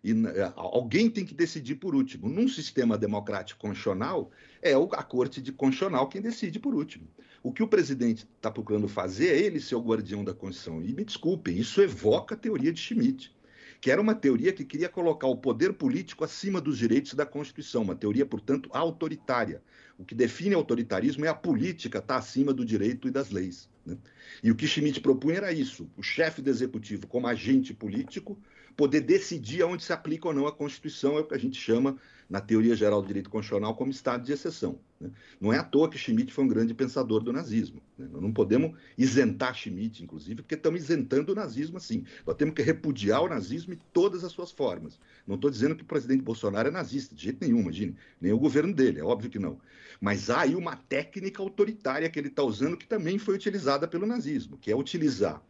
E 0.03 0.13
é, 0.13 0.53
alguém 0.55 1.11
tem 1.11 1.27
que 1.27 1.35
decidir 1.35 1.75
por 1.75 1.95
último. 1.95 2.29
Num 2.29 2.49
sistema 2.49 2.97
democrático 2.97 3.61
constitucional, 3.61 4.31
é 4.63 4.73
a 4.75 5.03
Corte 5.03 5.43
de 5.43 5.53
Constitucional 5.53 6.09
quem 6.09 6.23
decide 6.23 6.61
por 6.61 6.75
último. 6.75 7.09
O 7.43 7.53
que 7.53 7.63
o 7.63 7.69
presidente 7.69 8.29
está 8.37 8.51
procurando 8.51 8.87
fazer 8.87 9.29
é 9.29 9.39
ele 9.41 9.61
ser 9.61 9.75
o 9.75 9.83
guardião 9.83 10.23
da 10.23 10.33
Constituição. 10.33 10.83
E 10.83 10.95
me 10.95 11.05
desculpem, 11.05 11.59
isso 11.59 11.83
evoca 11.83 12.35
a 12.35 12.39
teoria 12.39 12.73
de 12.73 12.81
Schmitt, 12.81 13.35
que 13.81 13.91
era 13.91 14.01
uma 14.01 14.15
teoria 14.15 14.53
que 14.53 14.65
queria 14.65 14.89
colocar 14.89 15.27
o 15.27 15.37
poder 15.37 15.73
político 15.73 16.23
acima 16.23 16.61
dos 16.61 16.77
direitos 16.77 17.15
da 17.15 17.25
Constituição, 17.25 17.83
uma 17.83 17.97
teoria, 17.97 18.27
portanto, 18.27 18.69
autoritária. 18.73 19.63
O 19.99 20.05
que 20.05 20.15
define 20.15 20.55
autoritarismo 20.55 21.25
é 21.25 21.29
a 21.29 21.35
política 21.35 21.99
estar 21.99 22.15
tá 22.15 22.21
acima 22.21 22.53
do 22.53 22.65
direito 22.65 23.09
e 23.09 23.11
das 23.11 23.31
leis. 23.31 23.69
Né? 23.85 23.97
E 24.43 24.51
o 24.51 24.55
que 24.55 24.67
Schmitt 24.67 25.01
propunha 25.01 25.39
era 25.39 25.53
isso: 25.53 25.91
o 25.97 26.03
chefe 26.03 26.43
do 26.43 26.51
executivo, 26.51 27.07
como 27.07 27.27
agente 27.27 27.73
político, 27.73 28.39
poder 28.77 29.01
decidir 29.01 29.63
aonde 29.63 29.83
se 29.83 29.93
aplica 29.93 30.29
ou 30.29 30.35
não 30.35 30.47
a 30.47 30.53
Constituição, 30.53 31.17
é 31.17 31.21
o 31.21 31.27
que 31.27 31.35
a 31.35 31.39
gente 31.39 31.61
chama, 31.61 31.97
na 32.31 32.41
teoria 32.41 32.77
geral 32.77 33.03
do 33.03 33.09
direito 33.09 33.29
constitucional, 33.29 33.75
como 33.75 33.91
estado 33.91 34.25
de 34.25 34.33
exceção. 34.33 34.79
Né? 35.01 35.11
Não 35.41 35.53
é 35.53 35.59
à 35.59 35.65
toa 35.65 35.91
que 35.91 35.99
Schmitt 35.99 36.33
foi 36.33 36.45
um 36.45 36.49
grande 36.49 36.73
pensador 36.73 37.25
do 37.25 37.33
nazismo. 37.33 37.83
Né? 37.99 38.07
Nós 38.13 38.23
não 38.23 38.33
podemos 38.33 38.79
isentar 38.97 39.53
Schmitt, 39.53 40.05
inclusive, 40.05 40.37
porque 40.37 40.55
estamos 40.55 40.81
isentando 40.81 41.33
o 41.33 41.35
nazismo 41.35 41.79
assim. 41.79 42.05
Nós 42.25 42.37
temos 42.37 42.55
que 42.55 42.63
repudiar 42.63 43.21
o 43.25 43.29
nazismo 43.29 43.75
em 43.75 43.79
todas 43.93 44.23
as 44.23 44.31
suas 44.31 44.53
formas. 44.53 45.01
Não 45.27 45.35
estou 45.35 45.51
dizendo 45.51 45.75
que 45.75 45.83
o 45.83 45.87
presidente 45.87 46.23
Bolsonaro 46.23 46.69
é 46.69 46.71
nazista, 46.71 47.17
de 47.17 47.25
jeito 47.25 47.45
nenhum, 47.45 47.63
imagine. 47.63 47.97
Nem 48.21 48.33
o 48.33 48.39
governo 48.39 48.73
dele, 48.73 49.01
é 49.01 49.05
óbvio 49.05 49.29
que 49.29 49.39
não. 49.39 49.59
Mas 50.01 50.31
há 50.31 50.43
aí 50.43 50.55
uma 50.55 50.77
técnica 50.77 51.43
autoritária 51.43 52.09
que 52.09 52.19
ele 52.19 52.29
está 52.29 52.45
usando 52.45 52.77
que 52.77 52.87
também 52.87 53.19
foi 53.19 53.35
utilizada 53.35 53.89
pelo 53.89 54.07
nazismo, 54.07 54.57
que 54.57 54.71
é 54.71 54.77
utilizar 54.77 55.43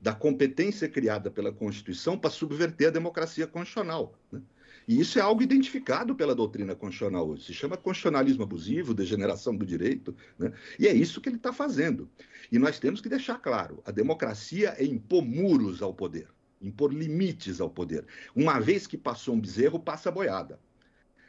da 0.00 0.14
competência 0.14 0.88
criada 0.88 1.30
pela 1.30 1.52
Constituição 1.52 2.18
para 2.18 2.30
subverter 2.30 2.88
a 2.88 2.92
democracia 2.92 3.46
constitucional. 3.46 4.14
Né? 4.30 4.40
E 4.86 4.98
isso 4.98 5.18
é 5.18 5.22
algo 5.22 5.42
identificado 5.42 6.14
pela 6.14 6.34
doutrina 6.34 6.74
constitucional 6.74 7.28
hoje. 7.28 7.44
Se 7.44 7.54
chama 7.54 7.76
constitucionalismo 7.76 8.42
abusivo, 8.42 8.94
degeneração 8.94 9.54
do 9.54 9.66
direito, 9.66 10.16
né? 10.38 10.52
e 10.78 10.86
é 10.86 10.94
isso 10.94 11.20
que 11.20 11.28
ele 11.28 11.36
está 11.36 11.52
fazendo. 11.52 12.08
E 12.50 12.58
nós 12.58 12.78
temos 12.78 13.00
que 13.00 13.08
deixar 13.08 13.38
claro: 13.38 13.82
a 13.84 13.90
democracia 13.90 14.74
é 14.78 14.84
impor 14.84 15.22
muros 15.22 15.82
ao 15.82 15.92
poder, 15.92 16.28
impor 16.62 16.92
limites 16.92 17.60
ao 17.60 17.68
poder. 17.68 18.06
Uma 18.34 18.58
vez 18.58 18.86
que 18.86 18.96
passou 18.96 19.34
um 19.34 19.40
bezerro, 19.40 19.78
passa 19.78 20.08
a 20.08 20.12
boiada. 20.12 20.58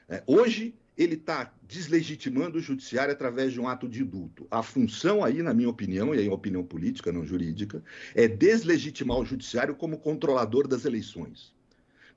É, 0.08 0.24
hoje, 0.26 0.74
ele 1.00 1.16
está 1.16 1.54
deslegitimando 1.66 2.58
o 2.58 2.62
judiciário 2.62 3.14
através 3.14 3.54
de 3.54 3.62
um 3.62 3.70
ato 3.70 3.88
de 3.88 4.04
indulto. 4.04 4.46
A 4.52 4.62
função 4.62 5.24
aí, 5.24 5.42
na 5.42 5.54
minha 5.54 5.70
opinião, 5.70 6.14
e 6.14 6.20
aí 6.20 6.28
é 6.28 6.32
opinião 6.32 6.62
política, 6.62 7.10
não 7.10 7.26
jurídica, 7.26 7.82
é 8.14 8.28
deslegitimar 8.28 9.18
o 9.18 9.26
judiciário 9.26 9.74
como 9.74 9.98
controlador 9.98 10.68
das 10.68 10.84
eleições. 10.84 11.56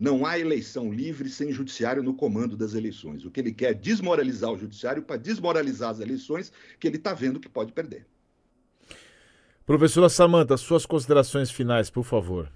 Não 0.00 0.26
há 0.26 0.36
eleição 0.36 0.92
livre 0.92 1.28
sem 1.28 1.52
judiciário 1.52 2.02
no 2.02 2.12
comando 2.12 2.56
das 2.56 2.74
eleições. 2.74 3.24
O 3.24 3.30
que 3.30 3.38
ele 3.38 3.52
quer 3.52 3.70
é 3.70 3.74
desmoralizar 3.74 4.50
o 4.50 4.58
judiciário 4.58 5.04
para 5.04 5.16
desmoralizar 5.16 5.90
as 5.90 6.00
eleições 6.00 6.52
que 6.80 6.88
ele 6.88 6.96
está 6.96 7.14
vendo 7.14 7.38
que 7.38 7.48
pode 7.48 7.72
perder. 7.72 8.04
Professora 9.64 10.08
Samanta, 10.08 10.56
suas 10.56 10.84
considerações 10.84 11.52
finais, 11.52 11.88
por 11.88 12.02
favor. 12.02 12.50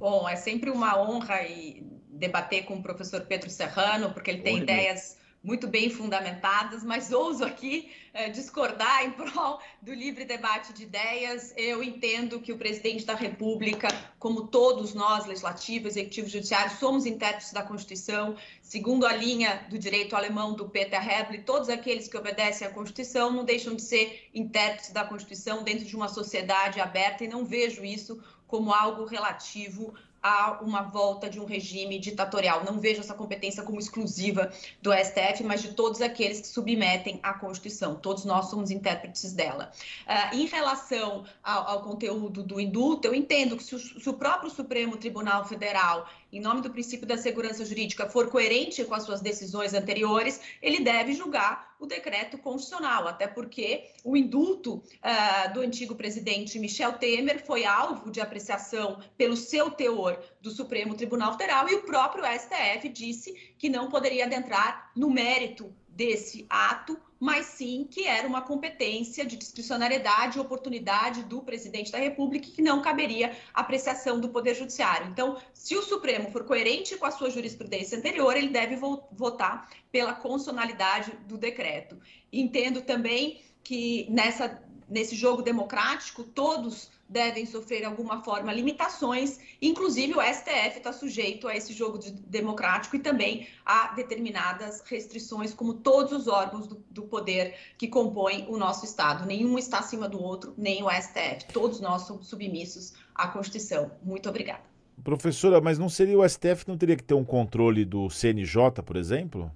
Bom, 0.00 0.28
é 0.28 0.34
sempre 0.34 0.70
uma 0.70 1.00
honra 1.00 1.40
e 1.42 1.91
debater 2.12 2.64
com 2.64 2.74
o 2.74 2.82
professor 2.82 3.22
Pedro 3.22 3.50
Serrano, 3.50 4.12
porque 4.12 4.30
ele 4.30 4.42
tem 4.42 4.58
ideias 4.58 5.16
muito 5.42 5.66
bem 5.66 5.90
fundamentadas, 5.90 6.84
mas 6.84 7.10
ouso 7.10 7.44
aqui 7.44 7.90
eh, 8.14 8.28
discordar 8.30 9.04
em 9.04 9.10
prol 9.12 9.58
do 9.80 9.92
livre 9.92 10.24
debate 10.24 10.72
de 10.72 10.84
ideias. 10.84 11.52
Eu 11.56 11.82
entendo 11.82 12.38
que 12.38 12.52
o 12.52 12.58
presidente 12.58 13.04
da 13.04 13.14
República, 13.14 13.88
como 14.20 14.46
todos 14.46 14.94
nós, 14.94 15.26
legislativo, 15.26 15.88
executivo, 15.88 16.28
judiciário, 16.28 16.70
somos 16.76 17.06
intérpretes 17.06 17.52
da 17.52 17.62
Constituição, 17.62 18.36
segundo 18.60 19.04
a 19.04 19.12
linha 19.12 19.66
do 19.68 19.78
direito 19.78 20.14
alemão 20.14 20.54
do 20.54 20.68
Peter 20.68 21.02
Hebel, 21.02 21.42
todos 21.42 21.68
aqueles 21.68 22.06
que 22.06 22.16
obedecem 22.16 22.66
à 22.66 22.70
Constituição 22.70 23.32
não 23.32 23.44
deixam 23.44 23.74
de 23.74 23.82
ser 23.82 24.28
intérpretes 24.32 24.90
da 24.90 25.04
Constituição 25.04 25.64
dentro 25.64 25.84
de 25.84 25.96
uma 25.96 26.08
sociedade 26.08 26.80
aberta 26.80 27.24
e 27.24 27.28
não 27.28 27.44
vejo 27.44 27.84
isso 27.84 28.22
como 28.46 28.72
algo 28.72 29.06
relativo 29.06 29.94
a 30.22 30.58
uma 30.62 30.82
volta 30.82 31.28
de 31.28 31.40
um 31.40 31.44
regime 31.44 31.98
ditatorial. 31.98 32.64
Não 32.64 32.78
vejo 32.78 33.00
essa 33.00 33.14
competência 33.14 33.62
como 33.62 33.78
exclusiva 33.78 34.50
do 34.80 34.92
STF, 34.92 35.42
mas 35.44 35.62
de 35.62 35.74
todos 35.74 36.00
aqueles 36.00 36.40
que 36.40 36.46
submetem 36.46 37.18
à 37.22 37.34
Constituição. 37.34 37.96
Todos 37.96 38.24
nós 38.24 38.46
somos 38.46 38.70
intérpretes 38.70 39.32
dela. 39.32 39.72
Uh, 40.06 40.36
em 40.36 40.46
relação 40.46 41.24
ao, 41.42 41.68
ao, 41.68 41.82
conteúdo 41.82 42.42
do 42.42 42.60
indulto, 42.60 43.08
eu 43.08 43.14
entendo 43.14 43.56
que 43.56 43.64
se 43.64 43.74
o, 43.74 43.78
se 43.78 44.08
o 44.08 44.14
próprio 44.14 44.50
Supremo 44.50 44.96
Tribunal 44.96 45.44
Federal 45.44 46.06
em 46.32 46.40
nome 46.40 46.62
do 46.62 46.70
princípio 46.70 47.06
da 47.06 47.18
segurança 47.18 47.64
jurídica, 47.64 48.08
for 48.08 48.30
coerente 48.30 48.82
com 48.84 48.94
as 48.94 49.02
suas 49.02 49.20
decisões 49.20 49.74
anteriores, 49.74 50.40
ele 50.62 50.80
deve 50.80 51.12
julgar 51.12 51.74
o 51.78 51.86
decreto 51.86 52.38
constitucional, 52.38 53.06
até 53.06 53.26
porque 53.26 53.90
o 54.02 54.16
indulto 54.16 54.76
uh, 54.76 55.52
do 55.52 55.60
antigo 55.60 55.94
presidente 55.94 56.58
Michel 56.58 56.94
Temer 56.94 57.44
foi 57.44 57.66
alvo 57.66 58.10
de 58.10 58.20
apreciação 58.20 58.98
pelo 59.16 59.36
seu 59.36 59.70
teor 59.70 60.18
do 60.40 60.50
Supremo 60.50 60.94
Tribunal 60.94 61.32
Federal 61.32 61.68
e 61.68 61.74
o 61.74 61.82
próprio 61.82 62.24
STF 62.24 62.88
disse 62.88 63.34
que 63.58 63.68
não 63.68 63.90
poderia 63.90 64.24
adentrar 64.24 64.90
no 64.96 65.10
mérito 65.10 65.74
desse 65.88 66.46
ato 66.48 66.98
mas 67.22 67.46
sim 67.46 67.86
que 67.88 68.04
era 68.04 68.26
uma 68.26 68.42
competência 68.42 69.24
de 69.24 69.36
discricionariedade 69.36 70.36
e 70.36 70.40
oportunidade 70.40 71.22
do 71.22 71.40
presidente 71.40 71.92
da 71.92 71.98
República 71.98 72.50
que 72.50 72.60
não 72.60 72.82
caberia 72.82 73.38
apreciação 73.54 74.18
do 74.18 74.28
Poder 74.28 74.56
Judiciário. 74.56 75.06
Então, 75.06 75.36
se 75.54 75.76
o 75.76 75.82
Supremo 75.82 76.32
for 76.32 76.42
coerente 76.42 76.96
com 76.96 77.06
a 77.06 77.12
sua 77.12 77.30
jurisprudência 77.30 77.96
anterior, 77.96 78.36
ele 78.36 78.48
deve 78.48 78.74
votar 79.12 79.70
pela 79.92 80.12
constitucionalidade 80.12 81.12
do 81.28 81.38
decreto. 81.38 81.96
Entendo 82.32 82.82
também 82.82 83.40
que 83.62 84.04
nessa, 84.10 84.60
nesse 84.88 85.14
jogo 85.14 85.42
democrático, 85.42 86.24
todos 86.24 86.90
devem 87.12 87.44
sofrer 87.44 87.84
alguma 87.84 88.24
forma 88.24 88.52
limitações, 88.52 89.38
inclusive 89.60 90.14
o 90.14 90.22
STF 90.22 90.78
está 90.78 90.92
sujeito 90.92 91.46
a 91.46 91.54
esse 91.54 91.72
jogo 91.72 91.98
de, 91.98 92.10
democrático 92.10 92.96
e 92.96 92.98
também 92.98 93.46
a 93.64 93.92
determinadas 93.94 94.82
restrições, 94.86 95.52
como 95.52 95.74
todos 95.74 96.12
os 96.12 96.26
órgãos 96.26 96.66
do, 96.66 96.82
do, 96.90 97.02
poder 97.02 97.54
que 97.76 97.86
compõem 97.86 98.46
o 98.48 98.56
nosso 98.56 98.86
Estado. 98.86 99.26
Nenhum 99.26 99.58
está 99.58 99.80
acima 99.80 100.08
do 100.08 100.20
outro, 100.20 100.54
nem 100.56 100.82
o 100.82 100.90
STF. 100.90 101.52
Todos 101.52 101.80
nós 101.80 102.02
somos 102.02 102.26
submissos 102.26 102.94
à 103.14 103.28
Constituição. 103.28 103.90
Muito 104.02 104.28
obrigada. 104.28 104.62
Professora, 105.04 105.60
mas 105.60 105.78
não 105.78 105.88
seria 105.88 106.18
o 106.18 106.28
STF 106.28 106.66
não 106.66 106.78
teria 106.78 106.96
que 106.96 107.02
ter 107.02 107.14
um 107.14 107.24
controle 107.24 107.84
do 107.84 108.08
CNJ, 108.08 108.82
por 108.84 108.96
exemplo? 108.96 109.50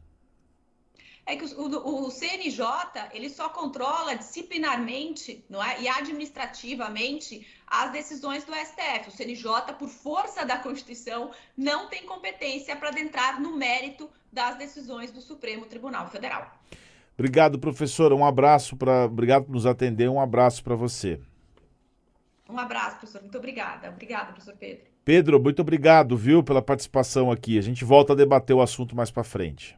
É 1.27 1.35
que 1.35 1.45
o, 1.45 2.07
o, 2.07 2.11
CNJ 2.11 2.65
ele 3.13 3.29
só 3.29 3.49
controla 3.49 4.15
disciplinarmente 4.15 5.45
não 5.51 5.63
é, 5.63 5.83
e 5.83 5.89
administrativamente 5.89 7.45
as 7.67 7.91
decisões 7.91 8.45
do 8.45 8.55
STF. 8.55 9.09
O 9.09 9.11
CNJ, 9.11 9.75
por 9.77 9.89
força 9.89 10.47
da 10.47 10.57
Constituição, 10.57 11.33
não 11.57 11.89
tem 11.89 12.07
competência 12.07 12.77
para 12.77 12.91
adentrar 12.91 13.41
no 13.43 13.57
mérito 13.57 14.09
das 14.33 14.57
decisões 14.57 15.11
do 15.11 15.21
Supremo 15.21 15.67
Tribunal 15.67 16.09
Federal. 16.09 16.49
Obrigado, 17.19 17.59
professora. 17.59 18.15
Um 18.15 18.25
abraço 18.25 18.77
para. 18.77 19.07
Obrigado 19.07 19.47
por 19.47 19.53
nos 19.53 19.67
atender. 19.67 20.09
Um 20.09 20.21
abraço 20.21 20.63
para 20.63 20.77
você. 20.77 21.19
Um 22.49 22.59
abraço, 22.59 22.99
professor. 22.99 23.23
Muito 23.23 23.37
obrigada. 23.37 23.89
Obrigada, 23.89 24.27
professor 24.27 24.55
Pedro. 24.57 24.85
Pedro, 25.05 25.43
muito 25.43 25.63
obrigado, 25.63 26.17
viu, 26.17 26.43
pela 26.43 26.63
participação 26.63 27.33
aqui. 27.33 27.59
A 27.59 27.63
gente 27.63 27.85
volta 27.85 28.13
a 28.13 28.17
debater 28.17 28.55
o 28.55 28.61
assunto 28.61 28.95
mais 28.95 29.11
para 29.11 29.25
frente 29.25 29.77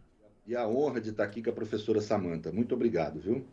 e 0.49 0.57
a 0.57 0.67
honra 0.67 0.99
de 0.99 1.11
estar 1.11 1.25
aqui 1.25 1.43
com 1.43 1.51
a 1.51 1.53
professora 1.53 2.01
Samanta. 2.01 2.51
Muito 2.51 2.75
obrigado, 2.75 3.21
viu? 3.21 3.47